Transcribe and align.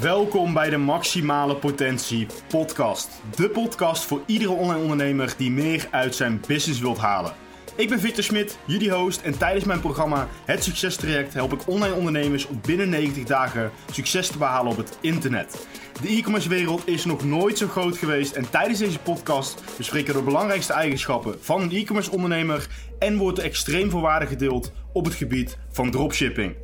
Welkom 0.00 0.52
bij 0.54 0.70
de 0.70 0.76
Maximale 0.76 1.56
Potentie 1.56 2.26
Podcast. 2.48 3.10
De 3.36 3.48
podcast 3.48 4.04
voor 4.04 4.22
iedere 4.26 4.50
online 4.50 4.80
ondernemer 4.80 5.34
die 5.36 5.50
meer 5.50 5.88
uit 5.90 6.14
zijn 6.14 6.40
business 6.46 6.80
wilt 6.80 6.98
halen. 6.98 7.32
Ik 7.76 7.88
ben 7.88 8.00
Victor 8.00 8.24
Smit, 8.24 8.58
jullie 8.64 8.92
host, 8.92 9.20
en 9.20 9.38
tijdens 9.38 9.64
mijn 9.64 9.80
programma 9.80 10.28
Het 10.44 10.64
Succes 10.64 10.96
Traject 10.96 11.34
help 11.34 11.52
ik 11.52 11.68
online 11.68 11.94
ondernemers 11.94 12.46
om 12.46 12.60
binnen 12.66 12.88
90 12.88 13.24
dagen 13.24 13.70
succes 13.92 14.28
te 14.28 14.38
behalen 14.38 14.72
op 14.72 14.76
het 14.76 14.98
internet. 15.00 15.66
De 16.02 16.08
e-commerce 16.08 16.48
wereld 16.48 16.88
is 16.88 17.04
nog 17.04 17.24
nooit 17.24 17.58
zo 17.58 17.68
groot 17.68 17.96
geweest 17.96 18.32
en 18.32 18.50
tijdens 18.50 18.78
deze 18.78 18.98
podcast 18.98 19.62
bespreken 19.76 20.12
we 20.12 20.18
de 20.18 20.24
belangrijkste 20.24 20.72
eigenschappen 20.72 21.36
van 21.40 21.62
een 21.62 21.72
e-commerce 21.72 22.10
ondernemer 22.10 22.68
en 22.98 23.16
wordt 23.16 23.38
er 23.38 23.44
extreem 23.44 23.90
veel 23.90 24.00
waarde 24.00 24.26
gedeeld 24.26 24.72
op 24.92 25.04
het 25.04 25.14
gebied 25.14 25.58
van 25.70 25.90
dropshipping. 25.90 26.54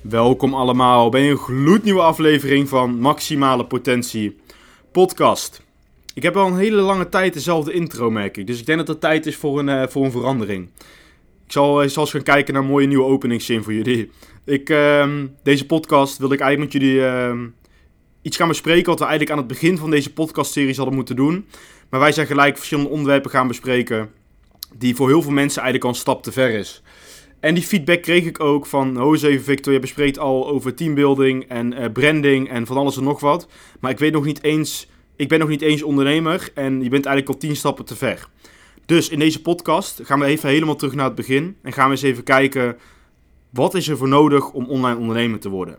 Welkom 0.00 0.54
allemaal 0.54 1.08
bij 1.08 1.30
een 1.30 1.36
gloednieuwe 1.36 2.00
aflevering 2.00 2.68
van 2.68 2.98
Maximale 2.98 3.66
Potentie 3.66 4.36
Podcast. 4.92 5.62
Ik 6.14 6.22
heb 6.22 6.36
al 6.36 6.46
een 6.46 6.56
hele 6.56 6.80
lange 6.80 7.08
tijd 7.08 7.32
dezelfde 7.32 7.72
intro, 7.72 8.10
merk 8.10 8.36
ik. 8.36 8.46
Dus 8.46 8.60
ik 8.60 8.66
denk 8.66 8.78
dat 8.78 8.88
het 8.88 9.00
tijd 9.00 9.26
is 9.26 9.36
voor 9.36 9.58
een, 9.58 9.68
uh, 9.68 9.82
voor 9.88 10.04
een 10.04 10.10
verandering. 10.10 10.68
Ik 11.46 11.52
zal, 11.52 11.82
eens 11.82 11.94
gaan 11.94 12.22
kijken 12.22 12.54
naar 12.54 12.62
een 12.62 12.68
mooie 12.68 12.86
nieuwe 12.86 13.04
openingszin 13.04 13.62
voor 13.62 13.72
jullie. 13.72 14.10
Ik, 14.44 14.70
uh, 14.70 15.12
deze 15.42 15.66
podcast 15.66 16.18
wil 16.18 16.32
ik 16.32 16.40
eigenlijk 16.40 16.72
met 16.72 16.82
jullie 16.82 17.00
uh, 17.00 17.34
iets 18.22 18.36
gaan 18.36 18.48
bespreken 18.48 18.86
wat 18.86 18.98
we 18.98 19.04
eigenlijk 19.04 19.32
aan 19.32 19.38
het 19.38 19.48
begin 19.60 19.78
van 19.78 19.90
deze 19.90 20.12
podcastseries 20.12 20.76
hadden 20.76 20.94
moeten 20.94 21.16
doen. 21.16 21.46
Maar 21.90 22.00
wij 22.00 22.12
zijn 22.12 22.26
gelijk 22.26 22.56
verschillende 22.56 22.90
onderwerpen 22.90 23.30
gaan 23.30 23.48
bespreken 23.48 24.10
die 24.74 24.94
voor 24.94 25.08
heel 25.08 25.22
veel 25.22 25.32
mensen 25.32 25.62
eigenlijk 25.62 25.84
al 25.84 25.90
een 25.90 26.04
stap 26.04 26.22
te 26.22 26.32
ver 26.32 26.50
is. 26.50 26.82
En 27.40 27.54
die 27.54 27.64
feedback 27.64 28.02
kreeg 28.02 28.24
ik 28.24 28.40
ook 28.40 28.66
van, 28.66 29.14
even 29.14 29.44
Victor, 29.44 29.72
je 29.72 29.78
bespreekt 29.78 30.18
al 30.18 30.48
over 30.48 30.74
teambuilding 30.74 31.44
en 31.48 31.72
uh, 31.72 31.84
branding 31.92 32.48
en 32.48 32.66
van 32.66 32.76
alles 32.76 32.96
en 32.96 33.04
nog 33.04 33.20
wat. 33.20 33.48
Maar 33.80 33.90
ik 33.90 33.98
weet 33.98 34.12
nog 34.12 34.24
niet 34.24 34.42
eens, 34.42 34.88
ik 35.16 35.28
ben 35.28 35.38
nog 35.38 35.48
niet 35.48 35.62
eens 35.62 35.82
ondernemer 35.82 36.50
en 36.54 36.82
je 36.82 36.88
bent 36.88 37.06
eigenlijk 37.06 37.28
al 37.28 37.48
tien 37.48 37.56
stappen 37.56 37.84
te 37.84 37.96
ver. 37.96 38.28
Dus 38.86 39.08
in 39.08 39.18
deze 39.18 39.42
podcast 39.42 40.00
gaan 40.02 40.18
we 40.18 40.26
even 40.26 40.48
helemaal 40.48 40.76
terug 40.76 40.94
naar 40.94 41.04
het 41.04 41.14
begin 41.14 41.56
en 41.62 41.72
gaan 41.72 41.84
we 41.84 41.90
eens 41.90 42.02
even 42.02 42.24
kijken, 42.24 42.76
wat 43.50 43.74
is 43.74 43.88
er 43.88 43.96
voor 43.96 44.08
nodig 44.08 44.50
om 44.52 44.64
online 44.64 44.98
ondernemer 44.98 45.38
te 45.38 45.48
worden? 45.48 45.78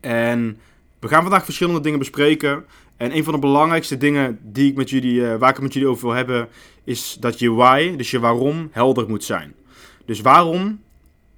En 0.00 0.58
we 0.98 1.08
gaan 1.08 1.22
vandaag 1.22 1.44
verschillende 1.44 1.80
dingen 1.80 1.98
bespreken. 1.98 2.64
En 2.96 3.16
een 3.16 3.24
van 3.24 3.32
de 3.32 3.38
belangrijkste 3.38 3.96
dingen 3.96 4.38
die 4.42 4.70
ik 4.70 4.76
met 4.76 4.90
jullie, 4.90 5.14
uh, 5.14 5.36
waar 5.36 5.48
ik 5.48 5.54
het 5.54 5.62
met 5.62 5.72
jullie 5.72 5.88
over 5.88 6.06
wil 6.06 6.16
hebben, 6.16 6.48
is 6.84 7.16
dat 7.20 7.38
je 7.38 7.50
why, 7.50 7.96
dus 7.96 8.10
je 8.10 8.18
waarom, 8.18 8.68
helder 8.70 9.08
moet 9.08 9.24
zijn. 9.24 9.54
Dus 10.04 10.20
waarom, 10.20 10.80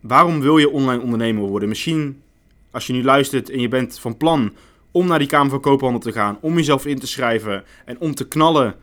waarom 0.01 0.41
wil 0.41 0.59
je 0.59 0.71
online 0.71 1.03
ondernemer 1.03 1.43
worden? 1.43 1.69
Misschien 1.69 2.23
als 2.71 2.87
je 2.87 2.93
nu 2.93 3.05
luistert 3.05 3.51
en 3.51 3.61
je 3.61 3.69
bent 3.69 3.99
van 3.99 4.17
plan 4.17 4.53
om 4.91 5.07
naar 5.07 5.19
die 5.19 5.29
Kamer 5.29 5.51
van 5.51 5.61
Koophandel 5.61 6.01
te 6.01 6.13
gaan, 6.13 6.39
om 6.41 6.57
jezelf 6.57 6.87
in 6.87 6.99
te 6.99 7.07
schrijven 7.07 7.65
en 7.85 7.99
om 8.01 8.15
te 8.15 8.29
knallen 8.29 8.75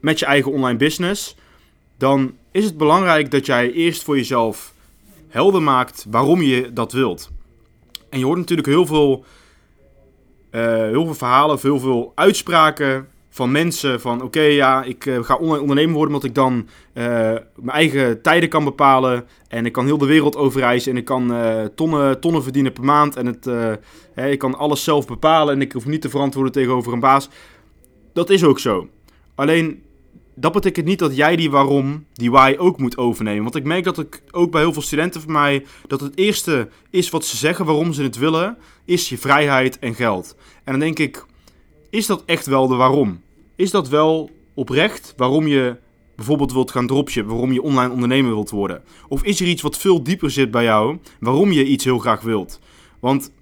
met 0.00 0.18
je 0.18 0.26
eigen 0.26 0.52
online 0.52 0.78
business, 0.78 1.36
dan 1.96 2.34
is 2.50 2.64
het 2.64 2.76
belangrijk 2.76 3.30
dat 3.30 3.46
jij 3.46 3.72
eerst 3.72 4.02
voor 4.02 4.16
jezelf 4.16 4.74
helder 5.28 5.62
maakt 5.62 6.06
waarom 6.10 6.42
je 6.42 6.72
dat 6.72 6.92
wilt. 6.92 7.30
En 8.10 8.18
je 8.18 8.24
hoort 8.24 8.38
natuurlijk 8.38 8.68
heel 8.68 8.86
veel, 8.86 9.24
uh, 10.50 10.62
heel 10.62 11.04
veel 11.04 11.14
verhalen, 11.14 11.58
heel 11.60 11.78
veel 11.80 12.12
uitspraken 12.14 13.08
van 13.38 13.50
mensen 13.50 14.00
van 14.00 14.22
oké, 14.22 14.40
ja, 14.40 14.82
ik 14.82 15.04
uh, 15.04 15.22
ga 15.22 15.34
online 15.34 15.60
ondernemer 15.60 15.94
worden 15.94 16.14
omdat 16.14 16.28
ik 16.28 16.34
dan 16.34 16.68
uh, 16.94 17.04
mijn 17.54 17.70
eigen 17.70 18.22
tijden 18.22 18.48
kan 18.48 18.64
bepalen 18.64 19.26
en 19.48 19.66
ik 19.66 19.72
kan 19.72 19.86
heel 19.86 19.98
de 19.98 20.06
wereld 20.06 20.36
overreizen 20.36 20.92
en 20.92 20.98
ik 20.98 21.04
kan 21.04 21.32
uh, 21.32 21.64
tonnen, 21.64 22.20
tonnen 22.20 22.42
verdienen 22.42 22.72
per 22.72 22.84
maand 22.84 23.16
en 23.16 23.26
het, 23.26 23.44
hè, 24.14 24.30
ik 24.30 24.38
kan 24.38 24.58
alles 24.58 24.84
zelf 24.84 25.06
bepalen 25.06 25.54
en 25.54 25.60
ik 25.60 25.72
hoef 25.72 25.86
niet 25.86 26.00
te 26.00 26.08
verantwoorden 26.08 26.52
tegenover 26.52 26.92
een 26.92 27.00
baas. 27.00 27.28
Dat 28.12 28.30
is 28.30 28.44
ook 28.44 28.58
zo. 28.58 28.88
Alleen 29.34 29.82
dat 30.34 30.52
betekent 30.52 30.86
niet 30.86 30.98
dat 30.98 31.16
jij 31.16 31.36
die 31.36 31.50
waarom, 31.50 32.04
die 32.12 32.30
why 32.30 32.54
ook 32.58 32.78
moet 32.78 32.96
overnemen. 32.96 33.42
Want 33.42 33.56
ik 33.56 33.64
merk 33.64 33.84
dat 33.84 33.98
ik 33.98 34.22
ook 34.30 34.50
bij 34.50 34.60
heel 34.60 34.72
veel 34.72 34.82
studenten 34.82 35.20
van 35.20 35.32
mij, 35.32 35.66
dat 35.86 36.00
het 36.00 36.18
eerste 36.18 36.68
is 36.90 37.10
wat 37.10 37.24
ze 37.24 37.36
zeggen 37.36 37.64
waarom 37.64 37.92
ze 37.92 38.02
het 38.02 38.16
willen, 38.16 38.56
is 38.84 39.08
je 39.08 39.18
vrijheid 39.18 39.78
en 39.78 39.94
geld. 39.94 40.36
En 40.64 40.72
dan 40.72 40.80
denk 40.80 40.98
ik, 40.98 41.26
is 41.90 42.06
dat 42.06 42.22
echt 42.26 42.46
wel 42.46 42.68
de 42.68 42.74
waarom? 42.74 43.20
Is 43.58 43.70
dat 43.70 43.88
wel 43.88 44.30
oprecht 44.54 45.14
waarom 45.16 45.46
je 45.46 45.76
bijvoorbeeld 46.16 46.52
wilt 46.52 46.70
gaan 46.70 46.86
dropshippen, 46.86 47.32
waarom 47.32 47.52
je 47.52 47.62
online 47.62 47.92
ondernemer 47.92 48.30
wilt 48.30 48.50
worden? 48.50 48.82
Of 49.08 49.22
is 49.22 49.40
er 49.40 49.46
iets 49.46 49.62
wat 49.62 49.78
veel 49.78 50.02
dieper 50.02 50.30
zit 50.30 50.50
bij 50.50 50.64
jou, 50.64 50.98
waarom 51.20 51.52
je 51.52 51.64
iets 51.64 51.84
heel 51.84 51.98
graag 51.98 52.20
wilt? 52.20 52.60
Want 53.00 53.32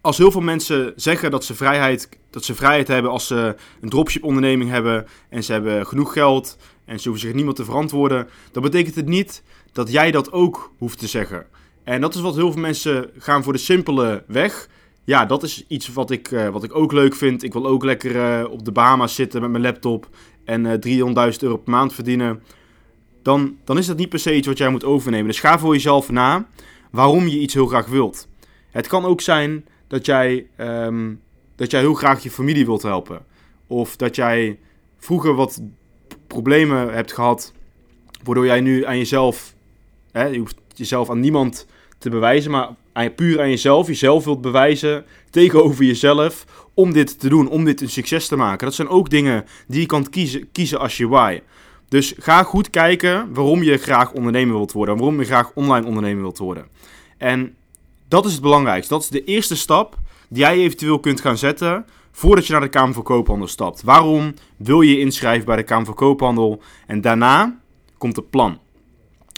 als 0.00 0.18
heel 0.18 0.30
veel 0.30 0.40
mensen 0.40 0.92
zeggen 0.96 1.30
dat 1.30 1.44
ze 1.44 1.54
vrijheid, 1.54 2.08
dat 2.30 2.44
ze 2.44 2.54
vrijheid 2.54 2.88
hebben 2.88 3.10
als 3.10 3.26
ze 3.26 3.56
een 3.80 3.88
dropship 3.88 4.24
onderneming 4.24 4.70
hebben 4.70 5.06
en 5.28 5.44
ze 5.44 5.52
hebben 5.52 5.86
genoeg 5.86 6.12
geld 6.12 6.56
en 6.84 7.00
ze 7.00 7.08
hoeven 7.08 7.26
zich 7.26 7.36
niemand 7.36 7.56
te 7.56 7.64
verantwoorden, 7.64 8.28
dan 8.52 8.62
betekent 8.62 8.94
het 8.94 9.06
niet 9.06 9.42
dat 9.72 9.92
jij 9.92 10.10
dat 10.10 10.32
ook 10.32 10.72
hoeft 10.78 10.98
te 10.98 11.06
zeggen. 11.06 11.46
En 11.82 12.00
dat 12.00 12.14
is 12.14 12.20
wat 12.20 12.34
heel 12.34 12.52
veel 12.52 12.60
mensen 12.60 13.10
gaan 13.18 13.42
voor 13.42 13.52
de 13.52 13.58
simpele 13.58 14.24
weg 14.26 14.68
ja, 15.04 15.26
dat 15.26 15.42
is 15.42 15.64
iets 15.68 15.92
wat 15.92 16.10
ik, 16.10 16.30
uh, 16.30 16.48
wat 16.48 16.64
ik 16.64 16.74
ook 16.74 16.92
leuk 16.92 17.14
vind. 17.14 17.42
Ik 17.42 17.52
wil 17.52 17.66
ook 17.66 17.84
lekker 17.84 18.40
uh, 18.40 18.50
op 18.50 18.64
de 18.64 18.72
Bahamas 18.72 19.14
zitten 19.14 19.40
met 19.40 19.50
mijn 19.50 19.62
laptop 19.62 20.08
en 20.44 20.64
uh, 20.64 20.72
eh, 20.72 21.32
300.000 21.32 21.38
euro 21.38 21.56
per 21.56 21.72
maand 21.72 21.94
verdienen. 21.94 22.42
Dan, 23.22 23.56
dan 23.64 23.78
is 23.78 23.86
dat 23.86 23.96
niet 23.96 24.08
per 24.08 24.18
se 24.18 24.36
iets 24.36 24.46
wat 24.46 24.58
jij 24.58 24.68
moet 24.68 24.84
overnemen. 24.84 25.26
Dus 25.26 25.40
ga 25.40 25.58
voor 25.58 25.72
jezelf 25.72 26.10
na 26.10 26.46
waarom 26.90 27.26
je 27.26 27.38
iets 27.38 27.54
heel 27.54 27.66
graag 27.66 27.86
wilt. 27.86 28.28
Het 28.70 28.86
kan 28.86 29.04
ook 29.04 29.20
zijn 29.20 29.64
dat 29.86 30.06
jij, 30.06 30.46
um, 30.58 31.20
dat 31.56 31.70
jij 31.70 31.80
heel 31.80 31.94
graag 31.94 32.22
je 32.22 32.30
familie 32.30 32.66
wilt 32.66 32.82
helpen. 32.82 33.24
Of 33.66 33.96
dat 33.96 34.16
jij 34.16 34.58
vroeger 34.98 35.34
wat 35.34 35.62
problemen 36.26 36.94
hebt 36.94 37.12
gehad, 37.12 37.52
waardoor 38.22 38.46
jij 38.46 38.60
nu 38.60 38.84
aan 38.84 38.98
jezelf, 38.98 39.54
hè, 40.10 40.24
je 40.26 40.38
hoeft 40.38 40.56
jezelf 40.74 41.10
aan 41.10 41.20
niemand 41.20 41.66
te 41.98 42.10
bewijzen, 42.10 42.50
maar 42.50 42.68
puur 43.14 43.40
aan 43.40 43.50
jezelf, 43.50 43.86
jezelf 43.86 44.24
wilt 44.24 44.40
bewijzen 44.40 45.04
tegenover 45.30 45.84
jezelf 45.84 46.44
om 46.74 46.92
dit 46.92 47.20
te 47.20 47.28
doen, 47.28 47.48
om 47.48 47.64
dit 47.64 47.80
een 47.80 47.90
succes 47.90 48.28
te 48.28 48.36
maken. 48.36 48.66
Dat 48.66 48.74
zijn 48.74 48.88
ook 48.88 49.10
dingen 49.10 49.44
die 49.66 49.80
je 49.80 49.86
kan 49.86 50.10
kiezen, 50.10 50.48
kiezen 50.52 50.80
als 50.80 50.96
je 50.96 51.08
why. 51.08 51.40
Dus 51.88 52.14
ga 52.18 52.42
goed 52.42 52.70
kijken 52.70 53.32
waarom 53.32 53.62
je 53.62 53.76
graag 53.76 54.12
ondernemer 54.12 54.54
wilt 54.54 54.72
worden, 54.72 54.96
waarom 54.96 55.18
je 55.18 55.26
graag 55.26 55.50
online 55.54 55.86
ondernemer 55.86 56.22
wilt 56.22 56.38
worden. 56.38 56.66
En 57.18 57.54
dat 58.08 58.24
is 58.24 58.32
het 58.32 58.42
belangrijkste. 58.42 58.94
Dat 58.94 59.02
is 59.02 59.08
de 59.08 59.24
eerste 59.24 59.56
stap 59.56 59.98
die 60.28 60.42
jij 60.42 60.56
eventueel 60.56 61.00
kunt 61.00 61.20
gaan 61.20 61.38
zetten 61.38 61.86
voordat 62.12 62.46
je 62.46 62.52
naar 62.52 62.60
de 62.60 62.68
Kamer 62.68 62.94
van 62.94 63.02
Koophandel 63.02 63.48
stapt. 63.48 63.82
Waarom 63.82 64.34
wil 64.56 64.80
je 64.80 64.98
inschrijven 64.98 65.46
bij 65.46 65.56
de 65.56 65.62
Kamer 65.62 65.86
van 65.86 65.94
Koophandel? 65.94 66.62
En 66.86 67.00
daarna 67.00 67.58
komt 67.98 68.16
het 68.16 68.30
plan. 68.30 68.58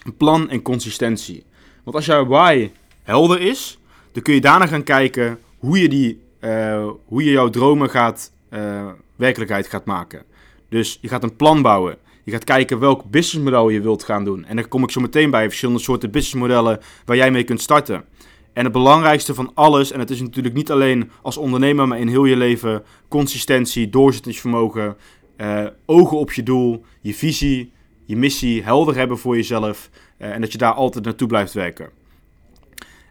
Een 0.04 0.16
plan 0.16 0.50
en 0.50 0.62
consistentie. 0.62 1.44
Want 1.84 1.96
als 1.96 2.06
jouw 2.06 2.26
why 2.26 2.70
helder 3.06 3.40
is, 3.40 3.78
dan 4.12 4.22
kun 4.22 4.34
je 4.34 4.40
daarna 4.40 4.66
gaan 4.66 4.82
kijken 4.82 5.38
hoe 5.58 5.80
je, 5.80 5.88
die, 5.88 6.20
uh, 6.40 6.88
hoe 7.04 7.24
je 7.24 7.30
jouw 7.30 7.50
dromen 7.50 7.90
gaat, 7.90 8.32
uh, 8.50 8.86
werkelijkheid 9.16 9.66
gaat 9.66 9.84
maken. 9.84 10.22
Dus 10.68 10.98
je 11.00 11.08
gaat 11.08 11.22
een 11.22 11.36
plan 11.36 11.62
bouwen. 11.62 11.96
Je 12.24 12.32
gaat 12.32 12.44
kijken 12.44 12.78
welk 12.78 13.04
businessmodel 13.04 13.68
je 13.68 13.80
wilt 13.80 14.04
gaan 14.04 14.24
doen. 14.24 14.44
En 14.44 14.56
dan 14.56 14.68
kom 14.68 14.82
ik 14.82 14.90
zo 14.90 15.00
meteen 15.00 15.30
bij 15.30 15.46
verschillende 15.46 15.80
soorten 15.80 16.10
businessmodellen 16.10 16.80
waar 17.04 17.16
jij 17.16 17.30
mee 17.30 17.44
kunt 17.44 17.60
starten. 17.60 18.04
En 18.52 18.64
het 18.64 18.72
belangrijkste 18.72 19.34
van 19.34 19.50
alles, 19.54 19.92
en 19.92 20.00
het 20.00 20.10
is 20.10 20.20
natuurlijk 20.20 20.54
niet 20.54 20.70
alleen 20.70 21.10
als 21.22 21.36
ondernemer, 21.36 21.88
maar 21.88 21.98
in 21.98 22.08
heel 22.08 22.24
je 22.24 22.36
leven, 22.36 22.82
consistentie, 23.08 23.90
doorzettingsvermogen, 23.90 24.96
uh, 25.36 25.66
ogen 25.84 26.18
op 26.18 26.32
je 26.32 26.42
doel, 26.42 26.84
je 27.00 27.14
visie, 27.14 27.72
je 28.04 28.16
missie 28.16 28.62
helder 28.62 28.96
hebben 28.96 29.18
voor 29.18 29.36
jezelf 29.36 29.90
en 30.18 30.40
dat 30.40 30.52
je 30.52 30.58
daar 30.58 30.72
altijd 30.72 31.04
naartoe 31.04 31.28
blijft 31.28 31.52
werken. 31.52 31.90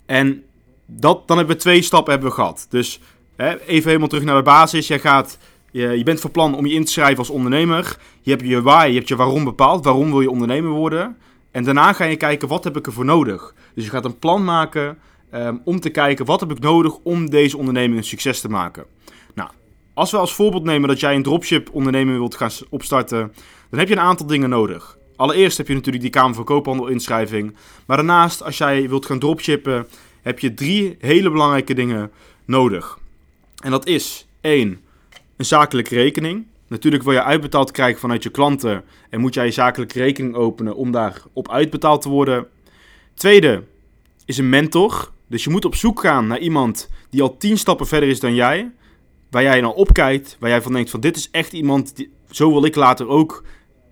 En 0.05 0.43
dat, 0.85 1.27
dan 1.27 1.37
hebben 1.37 1.55
we 1.55 1.61
twee 1.61 1.81
stappen 1.81 2.11
hebben 2.11 2.29
we 2.29 2.35
gehad. 2.35 2.65
Dus 2.69 2.99
hè, 3.35 3.59
even 3.59 3.87
helemaal 3.87 4.07
terug 4.07 4.23
naar 4.23 4.35
de 4.35 4.43
basis. 4.43 4.87
Jij 4.87 4.99
gaat, 4.99 5.37
je, 5.71 5.97
je, 5.97 6.03
bent 6.03 6.19
van 6.19 6.31
plan 6.31 6.55
om 6.55 6.65
je 6.65 6.73
in 6.73 6.85
te 6.85 6.91
schrijven 6.91 7.17
als 7.17 7.29
ondernemer. 7.29 7.97
Je 8.21 8.31
hebt 8.31 8.43
je 8.47 8.61
why, 8.61 8.85
je 8.87 8.95
hebt 8.95 9.07
je 9.07 9.15
waarom 9.15 9.43
bepaald. 9.43 9.83
Waarom 9.83 10.09
wil 10.09 10.21
je 10.21 10.29
ondernemer 10.29 10.71
worden? 10.71 11.17
En 11.51 11.63
daarna 11.63 11.93
ga 11.93 12.03
je 12.03 12.15
kijken, 12.15 12.47
wat 12.47 12.63
heb 12.63 12.77
ik 12.77 12.85
ervoor 12.85 13.05
nodig? 13.05 13.53
Dus 13.73 13.83
je 13.83 13.89
gaat 13.89 14.05
een 14.05 14.19
plan 14.19 14.43
maken 14.43 14.97
um, 15.33 15.61
om 15.63 15.79
te 15.79 15.89
kijken, 15.89 16.25
wat 16.25 16.39
heb 16.39 16.51
ik 16.51 16.59
nodig 16.59 16.97
om 17.03 17.29
deze 17.29 17.57
onderneming 17.57 17.97
een 17.97 18.03
succes 18.03 18.41
te 18.41 18.49
maken? 18.49 18.85
Nou, 19.33 19.49
als 19.93 20.11
we 20.11 20.17
als 20.17 20.33
voorbeeld 20.33 20.63
nemen 20.63 20.89
dat 20.89 20.99
jij 20.99 21.15
een 21.15 21.23
dropship 21.23 21.69
onderneming 21.71 22.17
wilt 22.17 22.35
gaan 22.35 22.51
opstarten, 22.69 23.33
dan 23.69 23.79
heb 23.79 23.87
je 23.87 23.95
een 23.95 24.01
aantal 24.01 24.25
dingen 24.25 24.49
nodig. 24.49 24.97
Allereerst 25.15 25.57
heb 25.57 25.67
je 25.67 25.73
natuurlijk 25.73 26.03
die 26.03 26.13
Kamer 26.13 26.35
van 26.35 26.43
Koophandel 26.43 26.87
inschrijving. 26.87 27.55
Maar 27.85 27.97
daarnaast, 27.97 28.43
als 28.43 28.57
jij 28.57 28.89
wilt 28.89 29.05
gaan 29.05 29.19
dropshippen, 29.19 29.87
heb 30.21 30.39
je 30.39 30.53
drie 30.53 30.95
hele 30.99 31.31
belangrijke 31.31 31.73
dingen 31.73 32.11
nodig. 32.45 32.99
En 33.63 33.71
dat 33.71 33.87
is 33.87 34.27
één, 34.41 34.79
een 35.37 35.45
zakelijke 35.45 35.95
rekening. 35.95 36.45
Natuurlijk 36.67 37.03
wil 37.03 37.13
je 37.13 37.23
uitbetaald 37.23 37.71
krijgen 37.71 37.99
vanuit 37.99 38.23
je 38.23 38.29
klanten 38.29 38.83
en 39.09 39.19
moet 39.19 39.33
jij 39.33 39.45
je 39.45 39.51
zakelijke 39.51 39.99
rekening 39.99 40.35
openen 40.35 40.75
om 40.75 40.91
daarop 40.91 41.49
uitbetaald 41.49 42.01
te 42.01 42.09
worden. 42.09 42.47
Tweede, 43.13 43.63
is 44.25 44.37
een 44.37 44.49
mentor. 44.49 45.11
Dus 45.27 45.43
je 45.43 45.49
moet 45.49 45.65
op 45.65 45.75
zoek 45.75 45.99
gaan 45.99 46.27
naar 46.27 46.39
iemand 46.39 46.89
die 47.09 47.21
al 47.21 47.37
tien 47.37 47.57
stappen 47.57 47.87
verder 47.87 48.09
is 48.09 48.19
dan 48.19 48.35
jij. 48.35 48.71
Waar 49.29 49.43
jij 49.43 49.61
naar 49.61 49.71
opkijkt, 49.71 50.37
waar 50.39 50.49
jij 50.49 50.61
van 50.61 50.73
denkt 50.73 50.89
van 50.89 50.99
dit 50.99 51.15
is 51.15 51.29
echt 51.31 51.53
iemand, 51.53 51.95
die, 51.95 52.09
zo 52.29 52.51
wil 52.51 52.65
ik 52.65 52.75
later 52.75 53.07
ook 53.07 53.43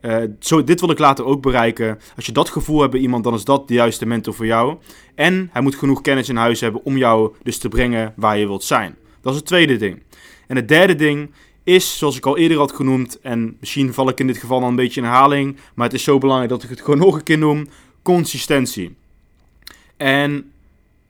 uh, 0.06 0.24
zo, 0.40 0.64
dit 0.64 0.80
wil 0.80 0.90
ik 0.90 1.00
later 1.00 1.26
ook 1.26 1.42
bereiken. 1.42 2.00
Als 2.16 2.26
je 2.26 2.32
dat 2.32 2.50
gevoel 2.50 2.80
hebt 2.80 2.92
bij 2.92 3.02
iemand, 3.02 3.24
dan 3.24 3.34
is 3.34 3.44
dat 3.44 3.68
de 3.68 3.74
juiste 3.74 4.06
mentor 4.06 4.34
voor 4.34 4.46
jou. 4.46 4.78
En 5.16 5.50
hij 5.52 5.62
moet 5.62 5.76
genoeg 5.76 6.02
kennis 6.02 6.30
in 6.30 6.36
huis 6.36 6.62
hebben 6.62 6.84
om 6.84 6.98
jou 6.98 7.34
dus 7.44 7.58
te 7.58 7.70
brengen 7.70 8.14
waar 8.16 8.38
je 8.38 8.48
wilt 8.48 8.64
zijn. 8.64 8.96
Dat 9.22 9.32
is 9.32 9.38
het 9.38 9.48
tweede 9.48 9.78
ding. 9.78 10.04
En 10.48 10.56
het 10.56 10.68
derde 10.68 10.96
ding 10.96 11.32
is, 11.64 11.98
zoals 11.98 12.18
ik 12.18 12.26
al 12.26 12.38
eerder 12.38 12.58
had 12.58 12.72
genoemd, 12.72 13.20
en 13.22 13.58
misschien 13.60 13.94
val 13.94 14.10
ik 14.10 14.20
in 14.20 14.28
dit 14.28 14.38
geval 14.38 14.60
dan 14.60 14.70
een 14.70 14.76
beetje 14.76 15.02
in 15.02 15.08
herhaling, 15.08 15.58
maar 15.74 15.86
het 15.86 15.96
is 15.96 16.04
zo 16.04 16.18
belangrijk 16.18 16.50
dat 16.50 16.64
ik 16.64 16.70
het 16.70 16.82
gewoon 16.82 17.00
nog 17.06 17.16
een 17.16 17.24
keer 17.24 17.38
noem: 17.38 17.68
consistentie. 18.02 18.96
En 19.98 20.52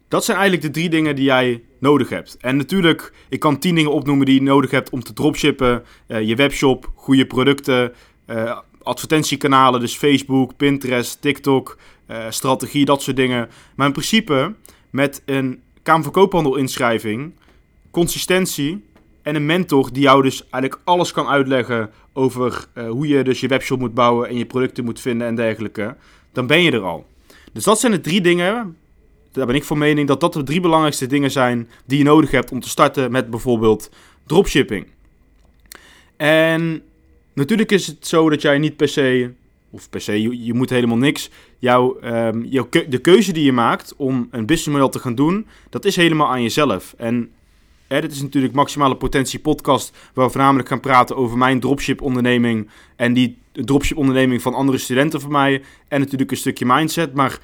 dat 0.07 0.25
zijn 0.25 0.37
eigenlijk 0.37 0.67
de 0.67 0.79
drie 0.79 0.89
dingen 0.89 1.15
die 1.15 1.25
jij 1.25 1.63
nodig 1.79 2.09
hebt. 2.09 2.37
En 2.39 2.57
natuurlijk, 2.57 3.13
ik 3.29 3.39
kan 3.39 3.59
tien 3.59 3.75
dingen 3.75 3.91
opnoemen 3.91 4.25
die 4.25 4.35
je 4.35 4.41
nodig 4.41 4.71
hebt 4.71 4.89
om 4.89 5.03
te 5.03 5.13
dropshippen. 5.13 5.83
Uh, 6.07 6.21
je 6.21 6.35
webshop, 6.35 6.91
goede 6.95 7.25
producten, 7.25 7.93
uh, 8.27 8.57
advertentiekanalen, 8.83 9.79
dus 9.79 9.95
Facebook, 9.95 10.57
Pinterest, 10.57 11.21
TikTok, 11.21 11.77
uh, 12.07 12.25
strategie, 12.29 12.85
dat 12.85 13.01
soort 13.01 13.15
dingen. 13.15 13.49
Maar 13.75 13.87
in 13.87 13.93
principe 13.93 14.53
met 14.89 15.21
een 15.25 15.61
Kamer 15.83 16.03
van 16.03 16.11
Koophandel 16.11 16.55
inschrijving, 16.55 17.33
consistentie 17.91 18.85
en 19.21 19.35
een 19.35 19.45
mentor 19.45 19.93
die 19.93 20.03
jou 20.03 20.21
dus 20.21 20.41
eigenlijk 20.49 20.81
alles 20.83 21.11
kan 21.11 21.27
uitleggen 21.27 21.91
over 22.13 22.67
uh, 22.73 22.89
hoe 22.89 23.07
je 23.07 23.23
dus 23.23 23.39
je 23.39 23.47
webshop 23.47 23.79
moet 23.79 23.93
bouwen 23.93 24.29
en 24.29 24.37
je 24.37 24.45
producten 24.45 24.83
moet 24.83 24.99
vinden 24.99 25.27
en 25.27 25.35
dergelijke, 25.35 25.95
dan 26.31 26.47
ben 26.47 26.61
je 26.61 26.71
er 26.71 26.83
al. 26.83 27.05
Dus 27.53 27.63
dat 27.63 27.79
zijn 27.79 27.91
de 27.91 28.01
drie 28.01 28.21
dingen, 28.21 28.77
daar 29.31 29.45
ben 29.45 29.55
ik 29.55 29.63
van 29.63 29.77
mening, 29.77 30.07
dat 30.07 30.19
dat 30.19 30.33
de 30.33 30.43
drie 30.43 30.61
belangrijkste 30.61 31.07
dingen 31.07 31.31
zijn 31.31 31.69
die 31.85 31.97
je 31.97 32.03
nodig 32.03 32.31
hebt 32.31 32.51
om 32.51 32.59
te 32.59 32.69
starten 32.69 33.11
met 33.11 33.29
bijvoorbeeld 33.29 33.89
dropshipping. 34.25 34.87
En 36.17 36.83
Natuurlijk 37.33 37.71
is 37.71 37.87
het 37.87 38.07
zo 38.07 38.29
dat 38.29 38.41
jij 38.41 38.57
niet 38.57 38.75
per 38.75 38.87
se, 38.87 39.31
of 39.69 39.89
per 39.89 40.01
se, 40.01 40.21
je, 40.21 40.45
je 40.45 40.53
moet 40.53 40.69
helemaal 40.69 40.97
niks. 40.97 41.29
Jouw, 41.59 41.97
jouw 42.43 42.67
de 42.89 42.99
keuze 43.01 43.33
die 43.33 43.43
je 43.43 43.51
maakt 43.51 43.93
om 43.97 44.27
een 44.31 44.45
businessmodel 44.45 44.89
te 44.89 44.99
gaan 44.99 45.15
doen, 45.15 45.47
dat 45.69 45.85
is 45.85 45.95
helemaal 45.95 46.27
aan 46.27 46.41
jezelf. 46.41 46.93
En 46.97 47.31
hè, 47.87 48.01
dit 48.01 48.11
is 48.11 48.21
natuurlijk 48.21 48.53
Maximale 48.53 48.95
Potentie 48.95 49.39
podcast, 49.39 49.95
waar 50.13 50.25
we 50.25 50.31
voornamelijk 50.31 50.67
gaan 50.67 50.79
praten 50.79 51.15
over 51.15 51.37
mijn 51.37 51.59
dropship 51.59 52.01
onderneming 52.01 52.69
en 52.95 53.13
die 53.13 53.37
dropship 53.51 53.97
onderneming 53.97 54.41
van 54.41 54.53
andere 54.53 54.77
studenten 54.77 55.21
van 55.21 55.31
mij. 55.31 55.63
En 55.87 55.99
natuurlijk 55.99 56.31
een 56.31 56.37
stukje 56.37 56.65
mindset, 56.65 57.13
maar 57.13 57.39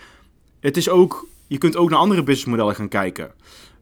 het 0.60 0.78
is 0.78 0.90
ook, 0.90 1.28
je 1.48 1.58
kunt 1.58 1.76
ook 1.76 1.90
naar 1.90 2.00
andere 2.00 2.24
businessmodellen 2.24 2.76
gaan 2.76 2.88
kijken. 2.88 3.32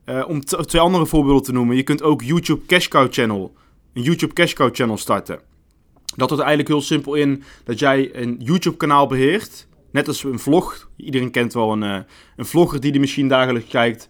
Uh, 0.06 0.24
om 0.28 0.44
twee 0.44 0.82
andere 0.82 1.06
voorbeelden 1.06 1.44
te 1.44 1.52
noemen, 1.52 1.76
je 1.76 1.84
kunt 1.84 2.02
ook 2.02 2.22
YouTube 2.22 2.66
Cash 2.66 2.88
Cow 2.88 3.08
Channel, 3.14 3.54
een 3.94 4.02
YouTube 4.02 4.34
Cash 4.34 4.54
Cow 4.54 4.76
Channel 4.76 4.98
starten. 4.98 5.40
Dat 6.18 6.30
wordt 6.30 6.44
eigenlijk 6.44 6.74
heel 6.74 6.82
simpel 6.82 7.14
in 7.14 7.44
dat 7.64 7.80
jij 7.80 8.10
een 8.14 8.36
YouTube-kanaal 8.44 9.08
beheert. 9.08 9.68
Net 9.92 10.08
als 10.08 10.24
een 10.24 10.40
vlog. 10.40 10.90
Iedereen 10.96 11.32
kent 11.32 11.54
wel 11.54 11.72
een, 11.72 11.84
uh, 11.84 12.00
een 12.36 12.46
vlogger 12.46 12.80
die 12.80 12.92
de 12.92 13.00
machine 13.00 13.30
dagelijks 13.30 13.70
kijkt. 13.70 14.10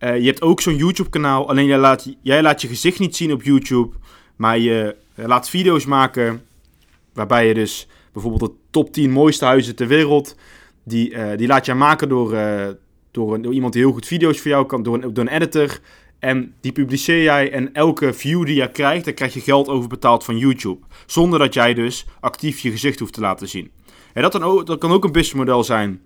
Uh, 0.00 0.18
je 0.18 0.26
hebt 0.26 0.42
ook 0.42 0.60
zo'n 0.60 0.76
YouTube-kanaal. 0.76 1.48
Alleen 1.48 1.66
jij 1.66 1.78
laat, 1.78 2.16
jij 2.22 2.42
laat 2.42 2.60
je 2.60 2.68
gezicht 2.68 2.98
niet 2.98 3.16
zien 3.16 3.32
op 3.32 3.42
YouTube. 3.42 3.96
Maar 4.36 4.58
je 4.58 4.96
uh, 5.16 5.26
laat 5.26 5.48
video's 5.48 5.84
maken. 5.84 6.42
Waarbij 7.12 7.46
je 7.46 7.54
dus 7.54 7.88
bijvoorbeeld 8.12 8.50
de 8.50 8.56
top 8.70 8.92
10 8.92 9.10
mooiste 9.10 9.44
huizen 9.44 9.76
ter 9.76 9.86
wereld. 9.86 10.36
Die, 10.84 11.36
die 11.36 11.46
laat 11.46 11.66
jij 11.66 11.74
maken 11.74 12.08
door, 12.08 12.30
door, 13.10 13.42
door, 13.42 13.52
iemand 13.52 13.72
die 13.72 13.82
heel 13.82 13.92
goed 13.92 14.06
video's 14.06 14.40
voor 14.40 14.50
jou 14.50 14.66
kan. 14.66 14.82
Door 14.82 14.94
een, 14.94 15.14
door 15.14 15.24
een 15.24 15.32
editor. 15.32 15.80
En 16.20 16.54
die 16.60 16.72
publiceer 16.72 17.22
jij 17.22 17.52
en 17.52 17.72
elke 17.72 18.12
view 18.12 18.46
die 18.46 18.54
je 18.54 18.70
krijgt, 18.70 19.04
daar 19.04 19.14
krijg 19.14 19.34
je 19.34 19.40
geld 19.40 19.68
over 19.68 19.88
betaald 19.88 20.24
van 20.24 20.38
YouTube. 20.38 20.86
Zonder 21.06 21.38
dat 21.38 21.54
jij 21.54 21.74
dus 21.74 22.06
actief 22.20 22.60
je 22.60 22.70
gezicht 22.70 22.98
hoeft 22.98 23.12
te 23.12 23.20
laten 23.20 23.48
zien. 23.48 23.70
En 24.12 24.22
dat, 24.22 24.42
ook, 24.42 24.66
dat 24.66 24.78
kan 24.78 24.92
ook 24.92 25.04
een 25.04 25.12
businessmodel 25.12 25.64
zijn 25.64 26.00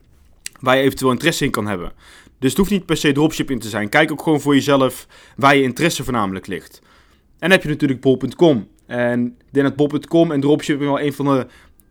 waar 0.61 0.77
je 0.77 0.83
eventueel 0.83 1.11
interesse 1.11 1.45
in 1.45 1.51
kan 1.51 1.67
hebben. 1.67 1.93
Dus 2.39 2.49
het 2.49 2.59
hoeft 2.59 2.71
niet 2.71 2.87
per 2.87 2.97
se 2.97 3.13
dropshipping 3.13 3.61
te 3.61 3.69
zijn. 3.69 3.89
Kijk 3.89 4.13
ook 4.13 4.23
gewoon 4.23 4.41
voor 4.41 4.55
jezelf 4.55 5.07
waar 5.37 5.57
je 5.57 5.63
interesse 5.63 6.05
voornamelijk 6.05 6.47
ligt. 6.47 6.81
En 6.83 7.37
dan 7.39 7.51
heb 7.51 7.63
je 7.63 7.69
natuurlijk 7.69 8.01
bol.com. 8.01 8.69
En 8.87 9.27
ik 9.27 9.53
denk 9.53 9.67
dat 9.67 9.77
bol.com 9.77 10.33
en 10.33 10.41
dropshipping 10.41 10.91
wel 10.91 11.01
een 11.01 11.13
van 11.13 11.25
de 11.25 11.47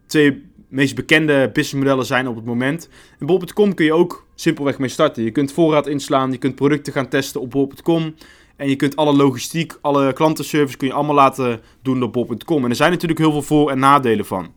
twee 0.06 0.44
meest 0.74 0.96
bekende 0.96 1.50
businessmodellen 1.54 2.06
zijn 2.06 2.28
op 2.28 2.36
het 2.36 2.46
moment. 2.46 2.90
En 3.20 3.26
bol.com 3.26 3.74
kun 3.74 3.86
je 3.86 3.94
ook 3.94 4.26
simpelweg 4.36 4.78
mee 4.78 4.90
starten. 4.90 5.24
Je 5.24 5.32
kunt 5.32 5.52
voorraad 5.52 5.88
inslaan, 5.88 6.32
je 6.32 6.38
kunt 6.38 6.56
producten 6.56 6.94
gaan 6.94 7.08
testen 7.08 7.42
op 7.42 7.52
bol.com. 7.52 8.16
En 8.56 8.70
je 8.70 8.76
kunt 8.76 8.96
alle 8.96 9.14
logistiek, 9.16 9.78
alle 9.82 10.14
klantenservice 10.14 10.78
kun 10.78 10.88
je 10.88 10.94
allemaal 10.94 11.16
laten 11.16 11.62
doen 11.82 12.00
door 12.00 12.10
bol.com. 12.10 12.64
En 12.64 12.70
er 12.70 12.76
zijn 12.76 12.92
natuurlijk 12.92 13.20
heel 13.20 13.32
veel 13.32 13.42
voor- 13.42 13.70
en 13.70 13.80
nadelen 13.80 14.26
van. 14.26 14.52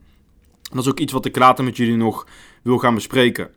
dat 0.70 0.84
is 0.84 0.90
ook 0.90 1.00
iets 1.00 1.12
wat 1.12 1.24
ik 1.24 1.36
later 1.36 1.64
met 1.64 1.76
jullie 1.76 1.96
nog 1.96 2.26
wil 2.62 2.78
gaan 2.78 2.94
bespreken. 2.94 3.50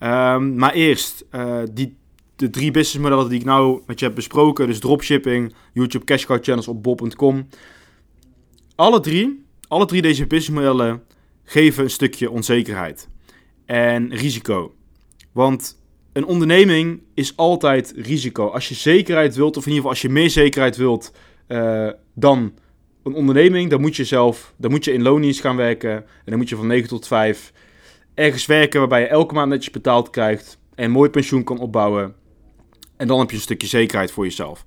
Um, 0.00 0.56
maar 0.56 0.72
eerst, 0.72 1.24
uh, 1.32 1.62
die, 1.72 1.96
de 2.36 2.50
drie 2.50 2.70
businessmodellen 2.70 3.28
die 3.28 3.38
ik 3.38 3.44
nou 3.44 3.82
met 3.86 3.98
je 3.98 4.06
heb 4.06 4.14
besproken. 4.14 4.66
Dus 4.66 4.78
dropshipping, 4.78 5.54
YouTube 5.72 6.04
cash 6.04 6.24
cow 6.24 6.44
channels 6.44 6.68
op 6.68 6.82
bol.com. 6.82 7.48
Alle 8.74 9.00
drie, 9.00 9.44
alle 9.68 9.86
drie 9.86 10.02
deze 10.02 10.26
businessmodellen 10.26 11.02
geven 11.46 11.84
een 11.84 11.90
stukje 11.90 12.30
onzekerheid 12.30 13.08
en 13.64 14.14
risico. 14.14 14.74
Want 15.32 15.80
een 16.12 16.24
onderneming 16.24 17.02
is 17.14 17.36
altijd 17.36 17.92
risico. 17.96 18.48
Als 18.48 18.68
je 18.68 18.74
zekerheid 18.74 19.34
wilt, 19.34 19.56
of 19.56 19.66
in 19.66 19.72
ieder 19.72 19.76
geval 19.76 19.90
als 19.90 20.02
je 20.02 20.08
meer 20.08 20.30
zekerheid 20.30 20.76
wilt 20.76 21.12
uh, 21.48 21.88
dan 22.14 22.54
een 23.02 23.14
onderneming, 23.14 23.70
dan 23.70 23.80
moet 23.80 23.96
je 23.96 24.04
zelf, 24.04 24.54
dan 24.56 24.70
moet 24.70 24.84
je 24.84 24.92
in 24.92 25.02
loondienst 25.02 25.40
gaan 25.40 25.56
werken. 25.56 25.90
En 25.92 26.04
dan 26.24 26.36
moet 26.36 26.48
je 26.48 26.56
van 26.56 26.66
9 26.66 26.88
tot 26.88 27.06
5 27.06 27.52
ergens 28.14 28.46
werken 28.46 28.78
waarbij 28.78 29.00
je 29.00 29.06
elke 29.06 29.34
maand 29.34 29.48
netjes 29.48 29.72
betaald 29.72 30.10
krijgt 30.10 30.58
en 30.74 30.90
mooi 30.90 31.10
pensioen 31.10 31.44
kan 31.44 31.58
opbouwen. 31.58 32.14
En 32.96 33.06
dan 33.06 33.18
heb 33.18 33.30
je 33.30 33.36
een 33.36 33.42
stukje 33.42 33.66
zekerheid 33.66 34.10
voor 34.10 34.24
jezelf. 34.24 34.64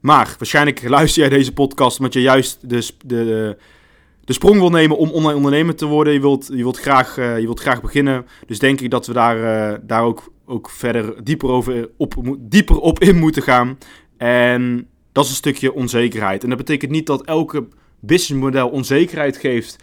Maar 0.00 0.34
waarschijnlijk 0.38 0.88
luister 0.88 1.20
jij 1.20 1.30
deze 1.30 1.52
podcast 1.52 1.98
omdat 1.98 2.12
je 2.12 2.20
juist 2.20 2.70
de, 2.70 2.88
de, 3.04 3.56
de 4.26 4.32
sprong 4.32 4.58
wil 4.58 4.70
nemen 4.70 4.96
om 4.98 5.10
online 5.10 5.36
ondernemer 5.36 5.74
te 5.74 5.86
worden. 5.86 6.12
Je 6.12 6.20
wilt, 6.20 6.46
je 6.50 6.62
wilt, 6.62 6.78
graag, 6.78 7.18
uh, 7.18 7.38
je 7.38 7.44
wilt 7.44 7.60
graag 7.60 7.80
beginnen. 7.80 8.26
Dus 8.46 8.58
denk 8.58 8.80
ik 8.80 8.90
dat 8.90 9.06
we 9.06 9.12
daar, 9.12 9.38
uh, 9.72 9.78
daar 9.82 10.02
ook, 10.02 10.32
ook 10.46 10.70
verder 10.70 11.24
dieper, 11.24 11.48
over, 11.48 11.90
op, 11.96 12.36
dieper 12.38 12.78
op 12.78 13.00
in 13.00 13.18
moeten 13.18 13.42
gaan. 13.42 13.78
En 14.16 14.88
dat 15.12 15.24
is 15.24 15.30
een 15.30 15.36
stukje 15.36 15.72
onzekerheid. 15.72 16.42
En 16.42 16.48
dat 16.48 16.58
betekent 16.58 16.90
niet 16.90 17.06
dat 17.06 17.24
elke 17.24 17.68
businessmodel 18.00 18.68
onzekerheid 18.68 19.36
geeft 19.36 19.76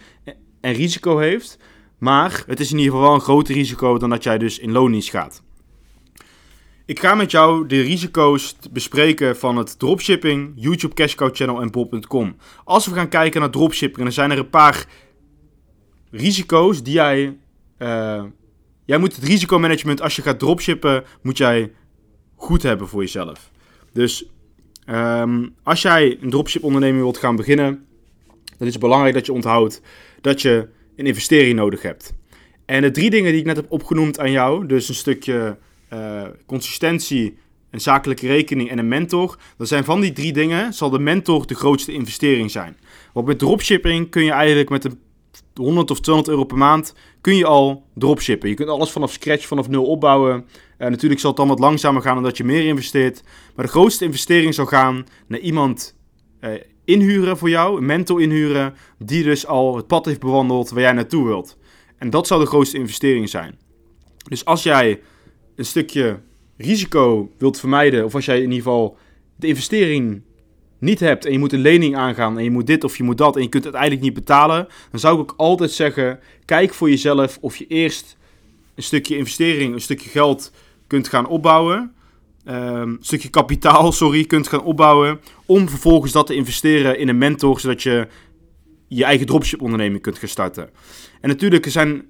en 0.60 0.72
risico 0.72 1.18
heeft. 1.18 1.58
Maar 1.98 2.44
het 2.46 2.60
is 2.60 2.70
in 2.70 2.78
ieder 2.78 2.92
geval 2.92 3.06
wel 3.06 3.14
een 3.16 3.24
groter 3.24 3.54
risico 3.54 3.98
dan 3.98 4.10
dat 4.10 4.22
jij 4.22 4.38
dus 4.38 4.58
in 4.58 4.72
loondienst 4.72 5.10
gaat. 5.10 5.42
Ik 6.86 7.00
ga 7.00 7.14
met 7.14 7.30
jou 7.30 7.66
de 7.66 7.80
risico's 7.80 8.56
bespreken 8.72 9.36
van 9.36 9.56
het 9.56 9.78
dropshipping, 9.78 10.52
YouTube 10.54 10.94
Cash 10.94 11.14
Cow 11.14 11.34
Channel 11.34 11.60
en 11.60 11.70
Bob.com. 11.70 12.36
Als 12.64 12.86
we 12.86 12.94
gaan 12.94 13.08
kijken 13.08 13.40
naar 13.40 13.50
dropshipping, 13.50 14.02
dan 14.02 14.12
zijn 14.12 14.30
er 14.30 14.38
een 14.38 14.50
paar 14.50 14.86
risico's 16.10 16.82
die 16.82 16.92
jij... 16.92 17.36
Uh, 17.78 18.24
jij 18.84 18.98
moet 18.98 19.16
het 19.16 19.24
risicomanagement 19.24 20.00
als 20.00 20.16
je 20.16 20.22
gaat 20.22 20.38
dropshippen, 20.38 21.04
moet 21.22 21.38
jij 21.38 21.72
goed 22.34 22.62
hebben 22.62 22.88
voor 22.88 23.00
jezelf. 23.00 23.50
Dus 23.92 24.30
um, 24.86 25.54
als 25.62 25.82
jij 25.82 26.18
een 26.20 26.30
dropship 26.30 26.62
onderneming 26.62 27.02
wilt 27.02 27.18
gaan 27.18 27.36
beginnen, 27.36 27.86
dan 28.58 28.66
is 28.66 28.72
het 28.72 28.82
belangrijk 28.82 29.14
dat 29.14 29.26
je 29.26 29.32
onthoudt 29.32 29.80
dat 30.20 30.42
je 30.42 30.68
een 30.96 31.06
investering 31.06 31.56
nodig 31.56 31.82
hebt. 31.82 32.14
En 32.64 32.82
de 32.82 32.90
drie 32.90 33.10
dingen 33.10 33.30
die 33.30 33.40
ik 33.40 33.46
net 33.46 33.56
heb 33.56 33.72
opgenoemd 33.72 34.18
aan 34.18 34.30
jou, 34.30 34.66
dus 34.66 34.88
een 34.88 34.94
stukje 34.94 35.56
uh, 35.94 36.22
consistentie, 36.46 37.38
een 37.70 37.80
zakelijke 37.80 38.26
rekening 38.26 38.70
en 38.70 38.78
een 38.78 38.88
mentor. 38.88 39.38
Dan 39.56 39.66
zijn 39.66 39.84
van 39.84 40.00
die 40.00 40.12
drie 40.12 40.32
dingen, 40.32 40.74
zal 40.74 40.90
de 40.90 40.98
mentor 40.98 41.46
de 41.46 41.54
grootste 41.54 41.92
investering 41.92 42.50
zijn. 42.50 42.76
Want 43.12 43.26
met 43.26 43.38
dropshipping 43.38 44.10
kun 44.10 44.24
je 44.24 44.32
eigenlijk 44.32 44.68
met 44.68 44.84
een 44.84 44.98
100 45.54 45.90
of 45.90 46.00
200 46.00 46.34
euro 46.34 46.46
per 46.46 46.56
maand 46.56 46.94
kun 47.20 47.36
je 47.36 47.46
al 47.46 47.86
dropshippen. 47.94 48.48
Je 48.48 48.54
kunt 48.54 48.68
alles 48.68 48.90
vanaf 48.90 49.12
scratch, 49.12 49.46
vanaf 49.46 49.68
nul 49.68 49.84
opbouwen. 49.84 50.44
Uh, 50.78 50.88
natuurlijk 50.88 51.20
zal 51.20 51.30
het 51.30 51.38
dan 51.38 51.48
wat 51.48 51.58
langzamer 51.58 52.02
gaan 52.02 52.16
omdat 52.16 52.36
je 52.36 52.44
meer 52.44 52.66
investeert. 52.66 53.22
Maar 53.54 53.64
de 53.64 53.70
grootste 53.70 54.04
investering 54.04 54.54
zal 54.54 54.66
gaan 54.66 55.06
naar 55.26 55.38
iemand 55.38 55.96
uh, 56.40 56.50
inhuren 56.84 57.38
voor 57.38 57.48
jou, 57.48 57.78
een 57.78 57.86
mentor 57.86 58.22
inhuren, 58.22 58.74
die 58.98 59.22
dus 59.22 59.46
al 59.46 59.76
het 59.76 59.86
pad 59.86 60.04
heeft 60.04 60.20
bewandeld 60.20 60.70
waar 60.70 60.80
jij 60.80 60.92
naartoe 60.92 61.26
wilt. 61.26 61.56
En 61.98 62.10
dat 62.10 62.26
zou 62.26 62.40
de 62.40 62.46
grootste 62.46 62.78
investering 62.78 63.28
zijn. 63.28 63.58
Dus 64.28 64.44
als 64.44 64.62
jij 64.62 65.00
een 65.56 65.64
stukje 65.64 66.20
risico 66.56 67.30
wilt 67.38 67.60
vermijden, 67.60 68.04
of 68.04 68.14
als 68.14 68.24
jij 68.24 68.36
in 68.36 68.42
ieder 68.42 68.56
geval 68.56 68.96
de 69.36 69.46
investering 69.46 70.22
niet 70.78 71.00
hebt 71.00 71.24
en 71.24 71.32
je 71.32 71.38
moet 71.38 71.52
een 71.52 71.60
lening 71.60 71.96
aangaan 71.96 72.38
en 72.38 72.44
je 72.44 72.50
moet 72.50 72.66
dit 72.66 72.84
of 72.84 72.96
je 72.96 73.02
moet 73.02 73.18
dat 73.18 73.36
en 73.36 73.42
je 73.42 73.48
kunt 73.48 73.64
uiteindelijk 73.64 74.02
niet 74.02 74.14
betalen, 74.14 74.68
dan 74.90 75.00
zou 75.00 75.14
ik 75.14 75.20
ook 75.20 75.34
altijd 75.36 75.70
zeggen: 75.70 76.20
kijk 76.44 76.74
voor 76.74 76.90
jezelf 76.90 77.38
of 77.40 77.56
je 77.56 77.66
eerst 77.66 78.16
een 78.74 78.82
stukje 78.82 79.16
investering, 79.16 79.74
een 79.74 79.80
stukje 79.80 80.10
geld 80.10 80.52
kunt 80.86 81.08
gaan 81.08 81.26
opbouwen. 81.26 81.92
Ehm, 82.44 82.88
een 82.88 82.98
stukje 83.00 83.28
kapitaal, 83.28 83.92
sorry, 83.92 84.24
kunt 84.24 84.48
gaan 84.48 84.62
opbouwen. 84.62 85.20
Om 85.46 85.68
vervolgens 85.68 86.12
dat 86.12 86.26
te 86.26 86.34
investeren 86.34 86.98
in 86.98 87.08
een 87.08 87.18
mentor, 87.18 87.60
zodat 87.60 87.82
je 87.82 88.08
je 88.88 89.04
eigen 89.04 89.26
dropship 89.26 89.62
onderneming 89.62 90.02
kunt 90.02 90.18
gaan 90.18 90.28
starten. 90.28 90.70
En 91.20 91.28
natuurlijk, 91.28 91.64
er 91.64 91.70
zijn 91.70 92.02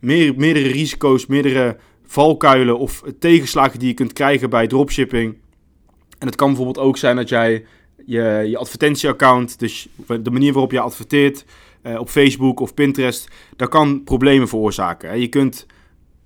meer, 0.00 0.34
meerdere 0.36 0.68
risico's, 0.68 1.26
meerdere 1.26 1.76
valkuilen 2.06 2.78
of 2.78 3.02
tegenslagen 3.18 3.78
die 3.78 3.88
je 3.88 3.94
kunt 3.94 4.12
krijgen 4.12 4.50
bij 4.50 4.66
dropshipping. 4.66 5.38
En 6.18 6.26
het 6.26 6.36
kan 6.36 6.48
bijvoorbeeld 6.48 6.86
ook 6.86 6.96
zijn 6.96 7.16
dat 7.16 7.28
jij 7.28 7.64
je, 8.06 8.44
je 8.46 8.58
advertentieaccount, 8.58 9.58
dus 9.58 9.88
de 10.22 10.30
manier 10.30 10.52
waarop 10.52 10.72
je 10.72 10.80
adverteert 10.80 11.44
uh, 11.82 11.98
op 11.98 12.08
Facebook 12.08 12.60
of 12.60 12.74
Pinterest, 12.74 13.28
dat 13.56 13.68
kan 13.68 14.04
problemen 14.04 14.48
veroorzaken. 14.48 15.20
Je 15.20 15.28
kunt 15.28 15.66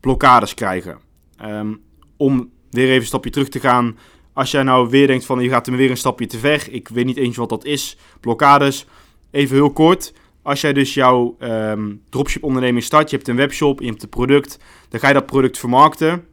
blokkades 0.01 0.55
krijgen. 0.55 0.99
Um, 1.45 1.81
om 2.17 2.51
weer 2.71 2.87
even 2.87 3.01
een 3.01 3.07
stapje 3.07 3.31
terug 3.31 3.49
te 3.49 3.61
gaan. 3.61 3.99
Als 4.33 4.51
jij 4.51 4.63
nou 4.63 4.89
weer 4.89 5.07
denkt 5.07 5.25
van 5.25 5.41
je 5.41 5.49
gaat 5.49 5.67
er 5.67 5.77
weer 5.77 5.91
een 5.91 5.97
stapje 5.97 6.27
te 6.27 6.39
ver, 6.39 6.67
ik 6.71 6.89
weet 6.89 7.05
niet 7.05 7.17
eens 7.17 7.37
wat 7.37 7.49
dat 7.49 7.65
is, 7.65 7.97
blokkades. 8.21 8.87
Even 9.31 9.57
heel 9.57 9.73
kort, 9.73 10.13
als 10.49 10.61
jij 10.61 10.73
dus 10.73 10.95
jouw 10.95 11.37
um, 11.41 12.03
dropship 12.11 12.43
onderneming 12.43 12.85
start, 12.85 13.11
je 13.11 13.17
hebt 13.17 13.29
een 13.29 13.37
webshop, 13.37 13.81
je 13.81 13.87
hebt 13.87 14.03
een 14.03 14.09
product, 14.09 14.59
dan 14.89 15.01
ga 15.01 15.09
je 15.09 15.15
dat 15.15 15.27
product 15.27 15.59
vermarkten. 15.59 16.25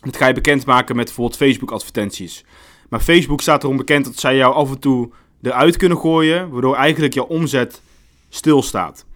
Dat 0.00 0.16
ga 0.16 0.26
je 0.26 0.34
bekendmaken 0.34 0.96
met 0.96 1.04
bijvoorbeeld 1.04 1.36
Facebook 1.36 1.70
advertenties. 1.70 2.44
Maar 2.88 3.00
Facebook 3.00 3.40
staat 3.40 3.62
erom 3.62 3.76
bekend 3.76 4.04
dat 4.04 4.18
zij 4.18 4.36
jou 4.36 4.54
af 4.54 4.70
en 4.70 4.78
toe 4.78 5.10
eruit 5.42 5.76
kunnen 5.76 5.98
gooien, 5.98 6.50
waardoor 6.50 6.76
eigenlijk 6.76 7.14
jouw 7.14 7.24
omzet 7.24 7.82
stilstaat. 8.28 9.06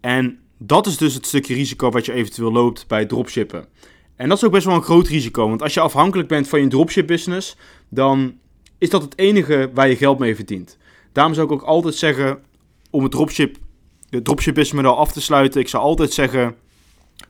En 0.00 0.38
dat 0.58 0.86
is 0.86 0.96
dus 0.96 1.14
het 1.14 1.26
stukje 1.26 1.54
risico 1.54 1.90
wat 1.90 2.06
je 2.06 2.12
eventueel 2.12 2.52
loopt 2.52 2.86
bij 2.86 3.06
dropshippen. 3.06 3.66
En 4.16 4.28
dat 4.28 4.36
is 4.36 4.44
ook 4.44 4.52
best 4.52 4.66
wel 4.66 4.74
een 4.74 4.82
groot 4.82 5.08
risico, 5.08 5.48
want 5.48 5.62
als 5.62 5.74
je 5.74 5.80
afhankelijk 5.80 6.28
bent 6.28 6.48
van 6.48 6.60
je 6.60 6.68
dropship 6.68 7.06
business, 7.06 7.56
dan 7.88 8.34
is 8.78 8.90
dat 8.90 9.02
het 9.02 9.18
enige 9.18 9.70
waar 9.74 9.88
je 9.88 9.96
geld 9.96 10.18
mee 10.18 10.34
verdient. 10.34 10.78
Daarom 11.12 11.34
zou 11.34 11.46
ik 11.46 11.52
ook 11.52 11.62
altijd 11.62 11.94
zeggen, 11.94 12.42
om 12.90 13.02
het 13.02 13.12
dropship, 13.12 13.56
de 14.10 14.22
dropship 14.22 14.54
business 14.54 14.82
model 14.82 14.98
af 14.98 15.12
te 15.12 15.20
sluiten, 15.20 15.60
ik 15.60 15.68
zou 15.68 15.82
altijd 15.82 16.12
zeggen, 16.12 16.54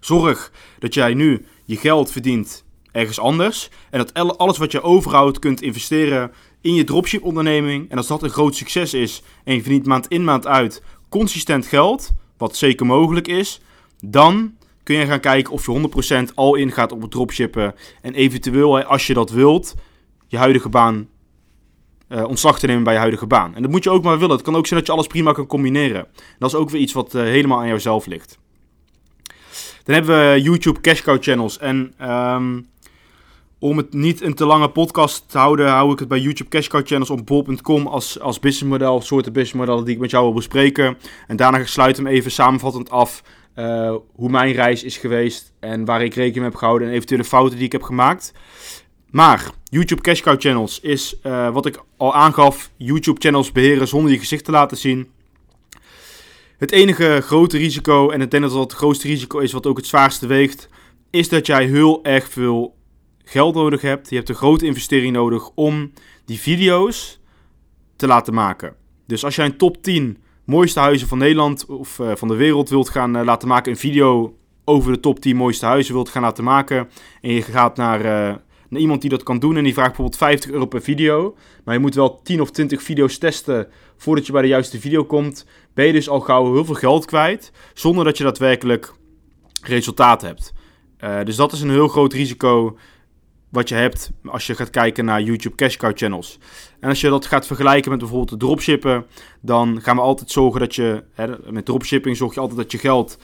zorg 0.01 0.53
dat 0.79 0.95
jij 0.95 1.15
nu 1.15 1.47
je 1.65 1.77
geld 1.77 2.11
verdient 2.11 2.65
ergens 2.93 3.21
anders. 3.21 3.69
En 3.91 3.99
dat 3.99 4.39
alles 4.39 4.59
wat 4.59 4.73
je 4.73 4.83
overhoudt 4.83 5.39
kunt 5.39 5.63
investeren 5.63 6.33
in 6.61 6.75
je 6.75 6.85
dropship 6.85 7.23
onderneming. 7.23 7.91
En 7.91 7.97
als 7.97 8.07
dat 8.07 8.23
een 8.23 8.31
groot 8.31 8.57
succes 8.57 8.95
is 8.95 9.23
en 9.45 9.55
je 9.55 9.61
verdient 9.61 9.87
maand 9.87 10.09
in 10.09 10.25
maand 10.25 10.47
uit 10.47 10.83
consistent 11.09 11.67
geld, 11.67 12.11
wat 12.37 12.57
zeker 12.57 12.87
mogelijk 12.87 13.29
is, 13.29 13.61
dan 14.05 14.55
kun 14.83 14.97
je 14.97 15.07
gaan 15.07 15.21
kijken 15.21 15.53
of 15.53 15.67
je 15.67 16.29
100% 16.31 16.35
al 16.35 16.55
ingaat 16.55 16.93
op 16.93 17.03
het 17.03 17.11
dropshippen. 17.11 17.75
En 18.03 18.15
eventueel, 18.15 18.83
als 18.83 19.07
je 19.07 19.15
dat 19.15 19.31
wilt, 19.31 19.75
je 20.27 20.37
huidige 20.37 20.69
baan 20.69 21.09
uh, 22.15 22.25
ontslag 22.25 22.59
te 22.59 22.67
nemen 22.67 22.83
bij 22.83 22.93
je 22.93 22.99
huidige 22.99 23.27
baan. 23.27 23.55
En 23.55 23.63
dat 23.63 23.71
moet 23.71 23.85
je 23.85 23.91
ook 23.91 24.03
maar 24.03 24.19
willen. 24.19 24.35
Het 24.35 24.45
kan 24.45 24.57
ook 24.57 24.67
zijn 24.67 24.79
dat 24.79 24.89
je 24.89 24.95
alles 24.95 25.07
prima 25.07 25.33
kan 25.33 25.47
combineren. 25.47 26.07
dat 26.39 26.51
is 26.51 26.57
ook 26.57 26.71
weer 26.71 26.81
iets 26.81 26.93
wat 26.93 27.15
uh, 27.15 27.23
helemaal 27.23 27.59
aan 27.59 27.69
jouzelf 27.69 28.07
ligt. 28.07 28.39
Dan 29.85 29.95
hebben 29.95 30.33
we 30.33 30.43
YouTube 30.43 30.81
cash 30.81 31.03
cow 31.03 31.23
channels. 31.23 31.59
En 31.59 31.95
um, 32.11 32.67
om 33.65 33.77
het 33.77 33.93
niet 33.93 34.21
een 34.21 34.35
te 34.35 34.47
lange 34.47 34.69
podcast 34.69 35.31
te 35.31 35.39
houden, 35.39 35.69
hou 35.69 35.93
ik 35.93 35.99
het 35.99 36.09
bij 36.09 36.19
YouTube 36.19 36.51
Cash 36.51 36.67
Cow 36.67 36.87
Channels 36.87 37.11
op 37.11 37.27
bol.com 37.27 37.87
als, 37.87 38.21
als 38.21 38.41
businessmodel, 38.41 39.01
soorten 39.01 39.33
businessmodellen 39.33 39.85
die 39.85 39.95
ik 39.95 40.01
met 40.01 40.11
jou 40.11 40.25
wil 40.25 40.35
bespreken. 40.35 40.97
En 41.27 41.37
daarna 41.37 41.65
sluit 41.65 41.97
hem 41.97 42.07
even 42.07 42.31
samenvattend 42.31 42.91
af 42.91 43.23
uh, 43.57 43.95
hoe 44.15 44.31
mijn 44.31 44.53
reis 44.53 44.83
is 44.83 44.97
geweest 44.97 45.53
en 45.61 45.85
waar 45.85 46.03
ik 46.03 46.15
rekening 46.15 46.35
mee 46.35 46.45
heb 46.45 46.55
gehouden 46.55 46.89
en 46.89 46.95
eventuele 46.95 47.25
fouten 47.25 47.57
die 47.57 47.67
ik 47.67 47.73
heb 47.73 47.83
gemaakt. 47.83 48.33
Maar 49.15 49.51
YouTube 49.65 50.01
Cash 50.01 50.21
Cow 50.21 50.41
Channels 50.41 50.81
is, 50.81 51.17
uh, 51.23 51.51
wat 51.51 51.67
ik 51.67 51.83
al 51.97 52.15
aangaf, 52.15 52.71
YouTube 52.77 53.21
channels 53.21 53.53
beheren 53.53 53.89
zonder 53.89 54.13
je 54.13 54.19
gezicht 54.19 54.45
te 54.45 54.51
laten 54.51 54.77
zien. 54.77 55.09
Het 56.59 56.73
enige 56.73 57.21
grote 57.23 57.59
risico, 57.59 58.11
en 58.11 58.21
ik 58.21 58.31
denk 58.31 58.43
dat 58.43 58.53
dat 58.53 58.63
het 58.63 58.73
grootste 58.73 59.07
risico 59.09 59.39
is 59.39 59.53
wat 59.53 59.67
ook 59.67 59.77
het 59.77 59.87
zwaarste 59.87 60.27
weegt, 60.27 60.69
is 61.11 61.29
dat 61.29 61.47
jij 61.47 61.67
heel 61.67 62.05
erg 62.05 62.29
veel 62.29 62.77
geld 63.25 63.55
nodig 63.55 63.81
hebt. 63.81 64.11
Je 64.11 64.17
hebt 64.17 64.29
een 64.29 64.35
grote 64.35 64.67
investering 64.67 65.13
nodig 65.13 65.51
om 65.55 65.93
die 66.25 66.41
video's 66.41 67.21
te 67.97 68.07
laten 68.07 68.35
maken. 68.35 68.75
Dus 69.07 69.25
als 69.25 69.37
jij 69.37 69.45
een 69.45 69.57
top 69.57 69.83
10 69.83 70.19
mooiste 70.45 70.81
huizen 70.81 71.09
van 71.09 71.19
Nederland 71.19 71.67
of 71.67 71.99
uh, 71.99 72.13
van 72.15 72.29
de 72.29 72.37
wereld 72.37 72.69
wilt 72.69 72.89
gaan 72.89 73.17
uh, 73.17 73.25
laten 73.25 73.49
maken, 73.49 73.73
een 73.73 73.79
video 73.79 74.37
over 74.65 74.93
de 74.93 75.01
top 75.01 75.21
10 75.21 75.37
mooiste 75.37 75.67
huizen 75.67 75.95
wilt 75.95 76.09
gaan 76.09 76.23
laten 76.23 76.45
maken. 76.45 76.89
En 77.21 77.31
je 77.31 77.43
gaat 77.43 77.77
naar, 77.77 78.41
iemand 78.77 79.01
die 79.01 79.11
dat 79.11 79.23
kan 79.23 79.39
doen 79.39 79.57
en 79.57 79.65
die 79.65 79.73
vraagt 79.73 79.89
bijvoorbeeld 79.89 80.19
50 80.19 80.51
euro 80.51 80.67
per 80.67 80.83
video. 80.83 81.37
Maar 81.65 81.75
je 81.75 81.81
moet 81.81 81.95
wel 81.95 82.21
10 82.23 82.41
of 82.41 82.51
20 82.51 82.83
video's 82.83 83.19
testen 83.19 83.69
voordat 83.97 84.27
je 84.27 84.33
bij 84.33 84.43
de 84.43 84.49
juiste 84.49 84.81
video 84.81 85.05
komt. 85.05 85.47
Ben 85.75 85.87
je 85.87 85.93
dus 85.93 86.09
al 86.09 86.21
gauw 86.21 86.53
heel 86.53 86.65
veel 86.65 86.75
geld 86.75 87.05
kwijt, 87.05 87.53
zonder 87.75 88.05
dat 88.05 88.19
je 88.19 88.25
daadwerkelijk 88.25 88.95
resultaat 89.63 90.23
hebt. 90.23 90.53
dus 91.25 91.37
dat 91.37 91.53
is 91.53 91.61
een 91.61 91.71
heel 91.71 91.89
groot 91.89 92.13
risico 92.13 92.77
wat 93.55 93.69
je 93.69 93.75
hebt 93.75 94.11
als 94.25 94.47
je 94.47 94.55
gaat 94.55 94.71
kijken 94.71 95.05
naar 95.05 95.23
YouTube 95.23 95.55
Cash 95.55 95.77
Cow 95.77 95.97
channels. 95.97 96.39
En 96.81 96.89
als 96.89 97.01
je 97.01 97.09
dat 97.09 97.27
gaat 97.27 97.47
vergelijken 97.47 97.91
met 97.91 97.99
bijvoorbeeld 97.99 98.31
de 98.31 98.47
dropshippen, 98.47 99.07
dan 99.41 99.81
gaan 99.83 99.97
we 99.97 100.03
altijd 100.03 100.31
zorgen 100.31 100.61
dat 100.61 100.75
je, 100.75 101.05
hè, 101.13 101.27
met 101.51 101.65
dropshipping 101.65 102.17
zorg 102.17 102.35
je 102.35 102.41
altijd 102.41 102.59
dat 102.59 102.73
je 102.73 102.79
geld 102.79 103.19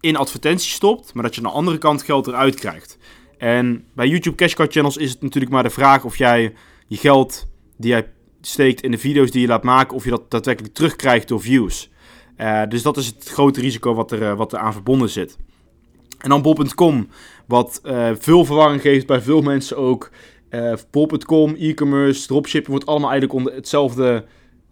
in 0.00 0.16
advertenties 0.16 0.72
stopt, 0.72 1.14
maar 1.14 1.22
dat 1.22 1.34
je 1.34 1.40
aan 1.40 1.50
de 1.50 1.56
andere 1.56 1.78
kant 1.78 2.02
geld 2.02 2.26
eruit 2.26 2.54
krijgt. 2.54 2.98
En 3.44 3.84
bij 3.94 4.08
YouTube 4.08 4.36
Cash 4.36 4.54
Cow 4.54 4.70
channels 4.70 4.96
is 4.96 5.10
het 5.10 5.22
natuurlijk 5.22 5.52
maar 5.52 5.62
de 5.62 5.70
vraag 5.70 6.04
of 6.04 6.16
jij 6.16 6.54
je 6.86 6.96
geld 6.96 7.46
die 7.76 7.90
jij 7.90 8.08
steekt 8.40 8.80
in 8.80 8.90
de 8.90 8.98
video's 8.98 9.30
die 9.30 9.40
je 9.40 9.46
laat 9.46 9.62
maken, 9.62 9.96
of 9.96 10.04
je 10.04 10.10
dat 10.10 10.30
daadwerkelijk 10.30 10.74
terugkrijgt 10.74 11.28
door 11.28 11.40
views. 11.40 11.90
Uh, 12.38 12.62
dus 12.68 12.82
dat 12.82 12.96
is 12.96 13.06
het 13.06 13.28
grote 13.28 13.60
risico 13.60 13.94
wat 13.94 14.12
er, 14.12 14.22
uh, 14.22 14.36
wat 14.36 14.52
er 14.52 14.58
aan 14.58 14.72
verbonden 14.72 15.10
zit. 15.10 15.38
En 16.18 16.28
dan 16.28 16.42
bol.com, 16.42 17.08
wat 17.46 17.80
uh, 17.84 18.10
veel 18.18 18.44
verwarring 18.44 18.80
geeft 18.80 19.06
bij 19.06 19.20
veel 19.20 19.42
mensen 19.42 19.76
ook. 19.76 20.10
Bol.com, 20.90 21.54
e-commerce, 21.54 22.26
dropshipping 22.26 22.70
wordt 22.70 22.86
allemaal 22.86 23.10
eigenlijk 23.10 23.38
onder 23.38 23.54
hetzelfde... 23.54 24.24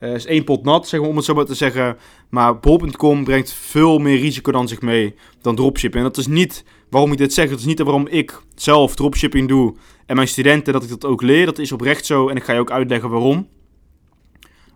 Uh, 0.03 0.15
is 0.15 0.27
één 0.27 0.45
pot 0.45 0.65
nat, 0.65 0.89
zeg 0.89 1.01
maar, 1.01 1.09
om 1.09 1.17
het 1.17 1.25
zo 1.25 1.35
maar 1.35 1.45
te 1.45 1.55
zeggen. 1.55 1.97
Maar 2.29 2.59
bol.com 2.59 3.25
brengt 3.25 3.53
veel 3.53 3.99
meer 3.99 4.19
risico 4.19 4.53
dan 4.53 4.69
zich 4.69 4.81
mee 4.81 5.15
dan 5.41 5.55
dropshipping. 5.55 6.05
En 6.05 6.11
dat 6.11 6.19
is 6.19 6.27
niet 6.27 6.65
waarom 6.91 7.13
ik 7.13 7.19
dit 7.19 7.33
zeg. 7.33 7.51
Dat 7.51 7.59
is 7.59 7.65
niet 7.65 7.79
waarom 7.79 8.07
ik 8.07 8.43
zelf 8.55 8.95
dropshipping 8.95 9.49
doe. 9.49 9.75
En 10.07 10.17
mijn 10.17 10.29
studenten 10.29 10.73
dat 10.73 10.83
ik 10.83 10.89
dat 10.89 11.05
ook 11.05 11.23
leer. 11.23 11.47
Dat 11.47 11.59
is 11.59 11.73
oprecht 11.73 12.07
zo. 12.07 12.29
En 12.29 12.37
ik 12.37 12.45
ga 12.45 12.53
je 12.53 12.61
ook 12.61 12.71
uitleggen 12.71 13.11
waarom. 13.11 13.49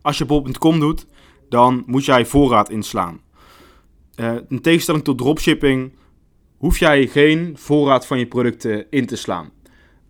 Als 0.03 0.19
je 0.19 0.25
bol.com 0.25 0.81
doet, 0.81 1.07
dan 1.49 1.83
moet 1.87 2.05
jij 2.05 2.27
voorraad 2.27 2.71
inslaan. 2.71 3.21
Uh, 4.17 4.35
in 4.49 4.61
tegenstelling 4.61 5.05
tot 5.05 5.19
dropshipping 5.19 5.93
hoef 6.57 6.79
jij 6.79 7.07
geen 7.07 7.53
voorraad 7.59 8.07
van 8.07 8.19
je 8.19 8.27
producten 8.27 8.87
in 8.91 9.07
te 9.07 9.17
slaan. 9.17 9.51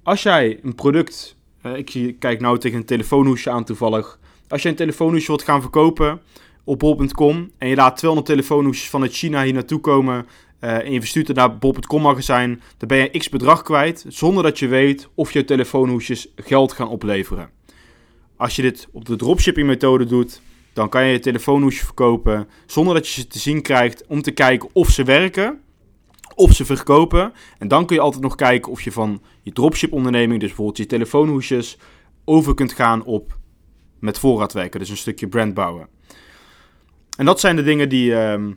Als 0.03 0.23
jij 0.23 0.61
een 0.63 0.75
product, 0.75 1.37
uh, 1.63 1.77
ik 1.77 2.17
kijk 2.19 2.41
nou 2.41 2.59
tegen 2.59 2.79
een 2.79 2.85
telefoonhoesje 2.85 3.51
aan 3.51 3.65
toevallig. 3.65 4.19
Als 4.49 4.63
je 4.63 4.69
een 4.69 4.75
telefoonhoesje 4.75 5.27
wilt 5.27 5.43
gaan 5.43 5.61
verkopen 5.61 6.21
op 6.65 6.79
bol.com 6.79 7.51
en 7.59 7.69
je 7.69 7.77
laat 7.77 7.97
200 7.97 8.31
telefoonhoesjes 8.31 8.89
vanuit 8.89 9.13
China 9.13 9.43
hier 9.43 9.53
naartoe 9.53 9.81
komen 9.81 10.27
uh, 10.61 10.85
en 10.85 10.93
je 10.93 11.01
verstuurt 11.01 11.29
het 11.29 11.37
naar 11.37 11.59
bol.com 11.59 12.03
magazijn, 12.03 12.63
dan 12.77 12.89
ben 12.89 12.99
je 12.99 13.19
x 13.19 13.29
bedrag 13.29 13.63
kwijt 13.63 14.05
zonder 14.09 14.43
dat 14.43 14.59
je 14.59 14.69
weet 14.69 15.09
of 15.15 15.33
je 15.33 15.45
telefoonhoesjes 15.45 16.29
geld 16.37 16.73
gaan 16.73 16.89
opleveren. 16.89 17.51
Als 18.37 18.57
je 18.57 18.63
dit 18.63 18.89
op 18.93 19.05
de 19.05 19.17
dropshipping 19.17 19.67
methode 19.67 20.05
doet, 20.05 20.41
dan 20.73 20.89
kan 20.89 21.07
je 21.07 21.13
je 21.13 21.19
telefoonhoesje 21.19 21.85
verkopen 21.85 22.49
zonder 22.67 22.95
dat 22.95 23.09
je 23.09 23.21
ze 23.21 23.27
te 23.27 23.39
zien 23.39 23.63
krijgt 23.63 24.07
om 24.07 24.23
te 24.23 24.31
kijken 24.31 24.69
of 24.73 24.91
ze 24.91 25.05
werken 25.05 25.61
of 26.35 26.53
ze 26.53 26.65
verkopen. 26.65 27.33
En 27.59 27.69
dan 27.69 27.87
kun 27.87 27.97
je 27.97 28.03
altijd 28.03 28.23
nog 28.23 28.35
kijken 28.35 28.73
of 28.73 28.83
je 28.83 28.93
van 28.93 29.23
je 29.43 29.53
dropship 29.53 29.93
onderneming, 29.93 30.41
dus 30.41 30.49
bijvoorbeeld 30.49 30.79
je 30.79 30.87
telefoonhoesjes, 30.87 31.79
over 32.25 32.55
kunt 32.55 32.73
gaan 32.73 33.05
op 33.05 33.39
met 33.99 34.19
voorraad 34.19 34.53
werken. 34.53 34.81
Dus 34.81 34.89
een 34.91 34.97
stukje 34.97 35.29
brand 35.29 35.55
bouwen. 35.55 35.89
En 37.17 37.25
dat 37.25 37.41
zijn 37.41 37.57
de 37.57 37.63
dingen 37.63 37.89
die, 37.89 38.15
ehm, 38.15 38.51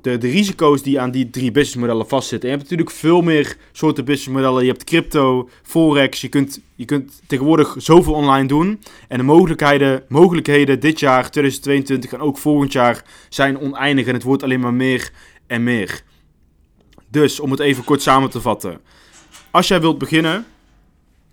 de, 0.00 0.18
de 0.18 0.28
risico's 0.28 0.82
die 0.82 1.00
aan 1.00 1.10
die 1.10 1.30
drie 1.30 1.50
businessmodellen 1.50 2.08
vastzitten. 2.08 2.48
je 2.48 2.54
hebt 2.56 2.70
natuurlijk 2.70 2.96
veel 2.96 3.22
meer 3.22 3.56
soorten 3.72 4.04
businessmodellen. 4.04 4.64
Je 4.64 4.70
hebt 4.70 4.84
crypto, 4.84 5.48
forex. 5.62 6.20
Je 6.20 6.28
kunt, 6.28 6.60
je 6.74 6.84
kunt 6.84 7.22
tegenwoordig 7.26 7.74
zoveel 7.78 8.12
online 8.12 8.48
doen. 8.48 8.80
En 9.08 9.18
de 9.18 9.24
mogelijkheden, 9.24 10.04
mogelijkheden 10.08 10.80
dit 10.80 11.00
jaar, 11.00 11.30
2022 11.30 12.12
en 12.12 12.20
ook 12.20 12.38
volgend 12.38 12.72
jaar 12.72 13.04
zijn 13.28 13.58
oneindig. 13.58 14.06
En 14.06 14.14
het 14.14 14.22
wordt 14.22 14.42
alleen 14.42 14.60
maar 14.60 14.74
meer 14.74 15.10
en 15.46 15.62
meer. 15.62 16.02
Dus 17.08 17.40
om 17.40 17.50
het 17.50 17.60
even 17.60 17.84
kort 17.84 18.02
samen 18.02 18.30
te 18.30 18.40
vatten. 18.40 18.80
Als 19.50 19.68
jij 19.68 19.80
wilt 19.80 19.98
beginnen 19.98 20.46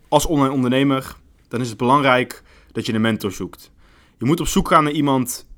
als 0.07 0.25
online 0.25 0.53
ondernemer, 0.53 1.15
dan 1.47 1.61
is 1.61 1.69
het 1.69 1.77
belangrijk 1.77 2.43
dat 2.71 2.85
je 2.85 2.93
een 2.93 3.01
mentor 3.01 3.31
zoekt. 3.31 3.71
Je 4.17 4.25
moet 4.25 4.39
op 4.39 4.47
zoek 4.47 4.67
gaan 4.67 4.83
naar 4.83 4.93
iemand. 4.93 5.49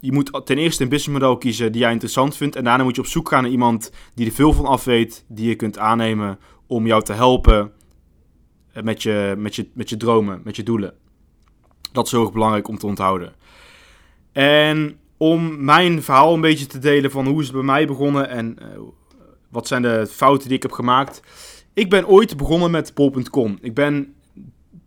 Je 0.00 0.12
moet 0.12 0.40
ten 0.44 0.58
eerste 0.58 0.82
een 0.82 0.88
businessmodel 0.88 1.38
kiezen 1.38 1.72
die 1.72 1.80
jij 1.80 1.92
interessant 1.92 2.36
vindt. 2.36 2.56
En 2.56 2.64
daarna 2.64 2.84
moet 2.84 2.94
je 2.94 3.00
op 3.00 3.06
zoek 3.06 3.28
gaan 3.28 3.42
naar 3.42 3.50
iemand 3.50 3.90
die 4.14 4.26
er 4.26 4.32
veel 4.32 4.52
van 4.52 4.66
af 4.66 4.84
weet, 4.84 5.24
die 5.28 5.48
je 5.48 5.54
kunt 5.54 5.78
aannemen 5.78 6.38
om 6.66 6.86
jou 6.86 7.02
te 7.02 7.12
helpen 7.12 7.72
met, 8.82 9.02
je, 9.02 9.34
met, 9.38 9.54
je, 9.54 9.68
met 9.74 9.88
je 9.88 9.96
dromen, 9.96 10.40
met 10.44 10.56
je 10.56 10.62
doelen. 10.62 10.94
Dat 11.92 12.06
is 12.06 12.12
heel 12.12 12.22
erg 12.22 12.32
belangrijk 12.32 12.68
om 12.68 12.78
te 12.78 12.86
onthouden. 12.86 13.32
En 14.32 14.98
om 15.16 15.64
mijn 15.64 16.02
verhaal 16.02 16.34
een 16.34 16.40
beetje 16.40 16.66
te 16.66 16.78
delen 16.78 17.10
van 17.10 17.26
hoe 17.26 17.40
is 17.40 17.46
het 17.46 17.54
bij 17.54 17.64
mij 17.64 17.86
begonnen 17.86 18.28
en 18.28 18.58
wat 19.48 19.66
zijn 19.66 19.82
de 19.82 20.06
fouten 20.10 20.48
die 20.48 20.56
ik 20.56 20.62
heb 20.62 20.72
gemaakt. 20.72 21.22
Ik 21.74 21.90
ben 21.90 22.08
ooit 22.08 22.36
begonnen 22.36 22.70
met 22.70 22.94
bol.com. 22.94 23.58
Ik 23.60 23.74
ben 23.74 24.14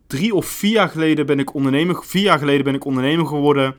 drie 0.08 0.36
of 0.36 0.46
vier 0.46 0.72
jaar 0.72 0.90
geleden 0.90 1.26
ben 1.26 1.40
ik 1.40 1.54
ondernemer, 1.54 2.04
vier 2.04 2.24
jaar 2.24 2.40
geleden 2.40 2.64
ben 2.64 2.74
ik 2.74 2.86
ondernemer 2.86 3.26
geworden. 3.26 3.76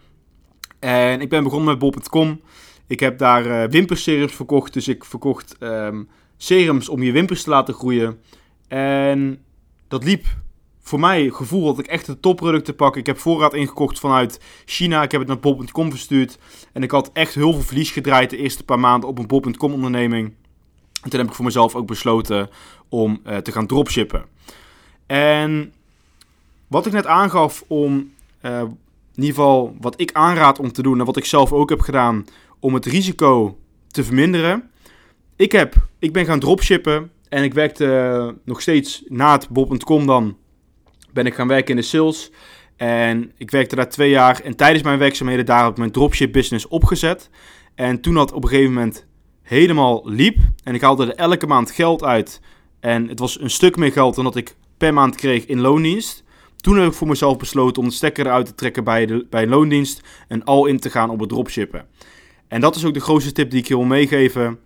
En 0.79 1.21
ik 1.21 1.29
ben 1.29 1.43
begonnen 1.43 1.69
met 1.69 1.79
bol.com. 1.79 2.41
Ik 2.87 3.01
heb 3.01 3.19
daar 3.19 3.47
uh, 3.47 3.65
wimperserums 3.71 4.35
verkocht. 4.35 4.73
Dus 4.73 4.89
ik 4.89 5.05
verkocht 5.05 5.57
um, 5.61 6.09
serums 6.37 6.89
om 6.89 7.03
je 7.03 7.13
wimpers 7.13 7.43
te 7.43 7.51
laten 7.51 7.75
groeien. 7.75 8.21
En 8.69 9.39
dat 9.89 10.05
liep 10.05 10.25
voor 10.81 11.01
mij 11.01 11.31
gevoel 11.31 11.65
dat 11.65 11.79
ik 11.79 11.87
echt 11.87 12.07
de 12.07 12.21
te 12.63 12.75
pakken. 12.77 13.01
Ik 13.01 13.07
heb 13.07 13.19
voorraad 13.19 13.55
ingekocht 13.55 13.99
vanuit 13.99 14.41
China. 14.65 15.03
Ik 15.03 15.11
heb 15.11 15.21
het 15.21 15.29
naar 15.29 15.41
bol.com 15.41 15.91
verstuurd. 15.91 16.39
En 16.73 16.83
ik 16.83 16.91
had 16.91 17.11
echt 17.13 17.35
heel 17.35 17.53
veel 17.53 17.63
verlies 17.63 17.91
gedraaid 17.91 18.31
de 18.31 18.37
eerste 18.37 18.65
paar 18.65 18.81
maanden 18.81 19.09
op 19.09 19.19
een 19.19 19.27
bol.com 19.27 19.73
onderneming. 19.73 20.35
En 21.03 21.11
toen 21.11 21.21
heb 21.21 21.29
ik 21.29 21.35
voor 21.35 21.45
mezelf 21.45 21.75
ook 21.75 21.87
besloten 21.87 22.49
om 22.89 23.21
uh, 23.27 23.37
te 23.37 23.53
gaan 23.53 23.67
dropshippen. 23.67 24.25
En 25.07 25.73
wat 26.69 26.87
ik 26.87 26.93
net 26.93 27.07
aangaf 27.07 27.65
om, 27.67 28.13
uh, 28.43 28.61
in 28.61 29.23
ieder 29.23 29.35
geval 29.35 29.77
wat 29.81 30.01
ik 30.01 30.13
aanraad 30.13 30.59
om 30.59 30.73
te 30.73 30.83
doen 30.83 30.99
en 30.99 31.07
wat 31.07 31.17
ik 31.17 31.25
zelf 31.25 31.53
ook 31.53 31.71
heb 31.71 31.81
gedaan 31.81 32.27
om 32.61 32.75
het 32.75 32.87
risico 32.87 33.59
te 33.87 34.05
verminderen. 34.05 34.71
Ik, 35.37 35.53
heb, 35.53 35.75
ik 35.99 36.13
ben 36.13 36.25
gaan 36.25 36.41
dropshippen 36.41 37.11
en 37.29 37.43
ik 37.43 37.55
werkte 37.55 38.35
nog 38.45 38.61
steeds 38.61 39.03
na 39.07 39.33
het 39.33 39.49
bob.com 39.49 40.07
dan 40.07 40.37
ben 41.13 41.27
ik 41.27 41.35
gaan 41.35 41.49
werken 41.49 41.71
in 41.71 41.77
de 41.77 41.83
sales. 41.83 42.31
En 42.77 43.33
ik 43.37 43.51
werkte 43.51 43.77
daar 43.77 43.89
twee 43.89 44.11
jaar 44.11 44.41
en 44.41 44.57
tijdens 44.57 44.83
mijn 44.83 44.99
werkzaamheden 44.99 45.47
daar 45.47 45.63
heb 45.63 45.71
ik 45.71 45.79
mijn 45.79 45.91
dropship 45.91 46.33
business 46.33 46.69
opgezet. 46.69 47.31
En 47.75 48.01
toen 48.01 48.15
dat 48.15 48.33
op 48.33 48.43
een 48.43 48.49
gegeven 48.49 48.73
moment 48.73 49.07
helemaal 49.43 50.03
liep 50.05 50.39
en 50.63 50.75
ik 50.75 50.81
haalde 50.81 51.07
er 51.07 51.15
elke 51.15 51.47
maand 51.47 51.71
geld 51.71 52.05
uit 52.05 52.41
en 52.81 53.09
het 53.09 53.19
was 53.19 53.41
een 53.41 53.51
stuk 53.51 53.77
meer 53.77 53.93
geld 53.93 54.15
dan 54.15 54.25
dat 54.25 54.37
ik 54.37 54.57
per 54.77 54.95
maand 54.95 55.17
kreeg 55.17 55.47
in 55.47 55.61
loondienst. 55.61 56.25
Toen 56.67 56.79
heb 56.79 56.89
ik 56.89 56.95
voor 56.95 57.09
mezelf 57.09 57.37
besloten 57.37 57.83
om 57.83 57.89
de 57.89 57.95
stekker 57.95 58.27
eruit 58.27 58.47
te 58.47 58.55
trekken 58.55 58.85
bij, 58.85 59.07
de, 59.07 59.27
bij 59.31 59.43
een 59.43 59.49
loondienst 59.49 60.01
en 60.29 60.45
al 60.45 60.67
in 60.67 60.81
te 60.81 60.91
gaan 60.91 61.11
op 61.11 61.21
het 61.21 61.29
dropshippen. 61.29 61.87
En 62.49 62.61
dat 62.61 62.77
is 62.77 62.85
ook 62.85 62.95
de 62.95 63.01
grootste 63.01 63.33
tip 63.33 63.51
die 63.51 63.61
ik 63.61 63.69
je 63.69 63.77
wil 63.77 63.85
meegeven. 63.85 64.59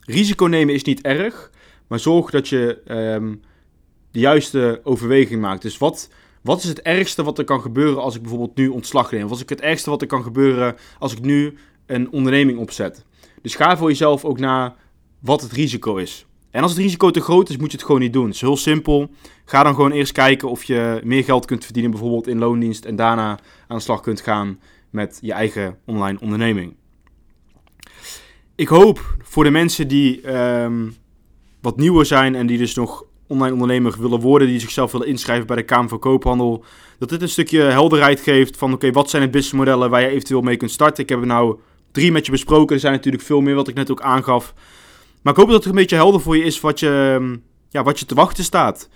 Risico 0.00 0.46
nemen 0.46 0.74
is 0.74 0.82
niet 0.82 1.02
erg, 1.02 1.50
maar 1.86 1.98
zorg 1.98 2.30
dat 2.30 2.48
je 2.48 2.82
um, 2.88 3.40
de 4.10 4.18
juiste 4.18 4.80
overweging 4.84 5.40
maakt. 5.40 5.62
Dus 5.62 5.78
wat, 5.78 6.10
wat 6.42 6.62
is 6.62 6.68
het 6.68 6.82
ergste 6.82 7.22
wat 7.22 7.38
er 7.38 7.44
kan 7.44 7.60
gebeuren 7.60 8.02
als 8.02 8.14
ik 8.14 8.20
bijvoorbeeld 8.20 8.56
nu 8.56 8.68
ontslag 8.68 9.10
neem? 9.10 9.28
Wat 9.28 9.38
is 9.38 9.44
het 9.48 9.60
ergste 9.60 9.90
wat 9.90 10.00
er 10.00 10.06
kan 10.06 10.22
gebeuren 10.22 10.76
als 10.98 11.12
ik 11.12 11.20
nu 11.20 11.54
een 11.86 12.10
onderneming 12.10 12.58
opzet? 12.58 13.04
Dus 13.42 13.54
ga 13.54 13.76
voor 13.76 13.88
jezelf 13.88 14.24
ook 14.24 14.38
na 14.38 14.76
wat 15.20 15.40
het 15.40 15.52
risico 15.52 15.96
is. 15.96 16.26
En 16.54 16.62
als 16.62 16.70
het 16.70 16.80
risico 16.80 17.10
te 17.10 17.20
groot 17.20 17.48
is, 17.48 17.56
moet 17.56 17.70
je 17.70 17.76
het 17.76 17.86
gewoon 17.86 18.00
niet 18.00 18.12
doen. 18.12 18.24
Het 18.24 18.34
is 18.34 18.40
heel 18.40 18.56
simpel. 18.56 19.10
Ga 19.44 19.62
dan 19.62 19.74
gewoon 19.74 19.90
eerst 19.90 20.12
kijken 20.12 20.48
of 20.50 20.64
je 20.64 21.00
meer 21.04 21.24
geld 21.24 21.46
kunt 21.46 21.64
verdienen, 21.64 21.90
bijvoorbeeld 21.90 22.26
in 22.26 22.38
loondienst, 22.38 22.84
en 22.84 22.96
daarna 22.96 23.38
aan 23.68 23.76
de 23.76 23.82
slag 23.82 24.00
kunt 24.00 24.20
gaan 24.20 24.60
met 24.90 25.18
je 25.20 25.32
eigen 25.32 25.78
online 25.84 26.18
onderneming. 26.20 26.74
Ik 28.54 28.68
hoop 28.68 29.16
voor 29.22 29.44
de 29.44 29.50
mensen 29.50 29.88
die 29.88 30.36
um, 30.36 30.94
wat 31.60 31.76
nieuwer 31.76 32.06
zijn 32.06 32.34
en 32.34 32.46
die 32.46 32.58
dus 32.58 32.74
nog 32.74 33.04
online 33.26 33.52
ondernemer 33.52 34.00
willen 34.00 34.20
worden, 34.20 34.48
die 34.48 34.60
zichzelf 34.60 34.92
willen 34.92 35.06
inschrijven 35.06 35.46
bij 35.46 35.56
de 35.56 35.62
Kamer 35.62 35.88
van 35.88 35.98
Koophandel, 35.98 36.64
dat 36.98 37.08
dit 37.08 37.22
een 37.22 37.28
stukje 37.28 37.60
helderheid 37.60 38.20
geeft 38.20 38.56
van 38.56 38.72
oké, 38.72 38.90
wat 38.90 39.10
zijn 39.10 39.22
de 39.22 39.30
businessmodellen 39.30 39.90
waar 39.90 40.00
je 40.00 40.08
eventueel 40.08 40.40
mee 40.40 40.56
kunt 40.56 40.70
starten. 40.70 41.02
Ik 41.02 41.08
heb 41.08 41.20
er 41.20 41.26
nou 41.26 41.58
drie 41.92 42.12
met 42.12 42.24
je 42.24 42.32
besproken, 42.32 42.74
er 42.74 42.80
zijn 42.80 42.92
natuurlijk 42.92 43.22
veel 43.22 43.40
meer 43.40 43.54
wat 43.54 43.68
ik 43.68 43.74
net 43.74 43.90
ook 43.90 44.00
aangaf. 44.00 44.54
Maar 45.24 45.32
ik 45.32 45.38
hoop 45.38 45.48
dat 45.48 45.58
het 45.58 45.66
een 45.66 45.78
beetje 45.78 45.96
helder 45.96 46.20
voor 46.20 46.36
je 46.36 46.44
is 46.44 46.60
wat 46.60 46.80
je, 46.80 47.16
ehm, 47.18 47.36
ja, 47.68 47.82
wat 47.82 47.98
je 47.98 48.06
te 48.06 48.14
wachten 48.14 48.44
staat. 48.44 48.88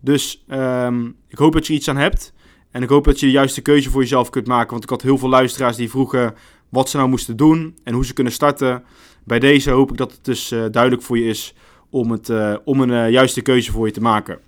Dus 0.00 0.44
um, 0.48 1.16
ik 1.28 1.38
hoop 1.38 1.52
dat 1.52 1.66
je 1.66 1.72
iets 1.72 1.88
aan 1.88 1.96
hebt. 1.96 2.32
En 2.70 2.82
ik 2.82 2.88
hoop 2.88 3.04
dat 3.04 3.20
je 3.20 3.26
de 3.26 3.32
juiste 3.32 3.60
keuze 3.60 3.90
voor 3.90 4.00
jezelf 4.00 4.30
kunt 4.30 4.46
maken. 4.46 4.70
Want 4.70 4.82
ik 4.82 4.90
had 4.90 5.02
heel 5.02 5.18
veel 5.18 5.28
luisteraars 5.28 5.76
die 5.76 5.90
vroegen 5.90 6.34
wat 6.68 6.90
ze 6.90 6.96
nou 6.96 7.08
moesten 7.08 7.36
doen 7.36 7.76
en 7.84 7.94
hoe 7.94 8.04
ze 8.04 8.12
kunnen 8.12 8.32
starten. 8.32 8.84
Bij 9.24 9.38
deze 9.38 9.70
hoop 9.70 9.90
ik 9.90 9.96
dat 9.96 10.12
het 10.12 10.24
dus 10.24 10.52
uh, 10.52 10.64
duidelijk 10.70 11.02
voor 11.02 11.18
je 11.18 11.24
is 11.24 11.54
om, 11.90 12.10
het, 12.10 12.28
uh, 12.28 12.56
om 12.64 12.80
een 12.80 12.90
uh, 12.90 13.10
juiste 13.10 13.40
keuze 13.40 13.72
voor 13.72 13.86
je 13.86 13.92
te 13.92 14.00
maken. 14.00 14.38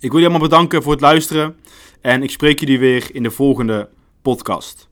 Ik 0.00 0.10
wil 0.10 0.20
je 0.20 0.26
allemaal 0.26 0.48
bedanken 0.48 0.82
voor 0.82 0.92
het 0.92 1.00
luisteren. 1.00 1.56
En 2.00 2.22
ik 2.22 2.30
spreek 2.30 2.60
jullie 2.60 2.78
weer 2.78 3.14
in 3.14 3.22
de 3.22 3.30
volgende 3.30 3.88
podcast. 4.22 4.91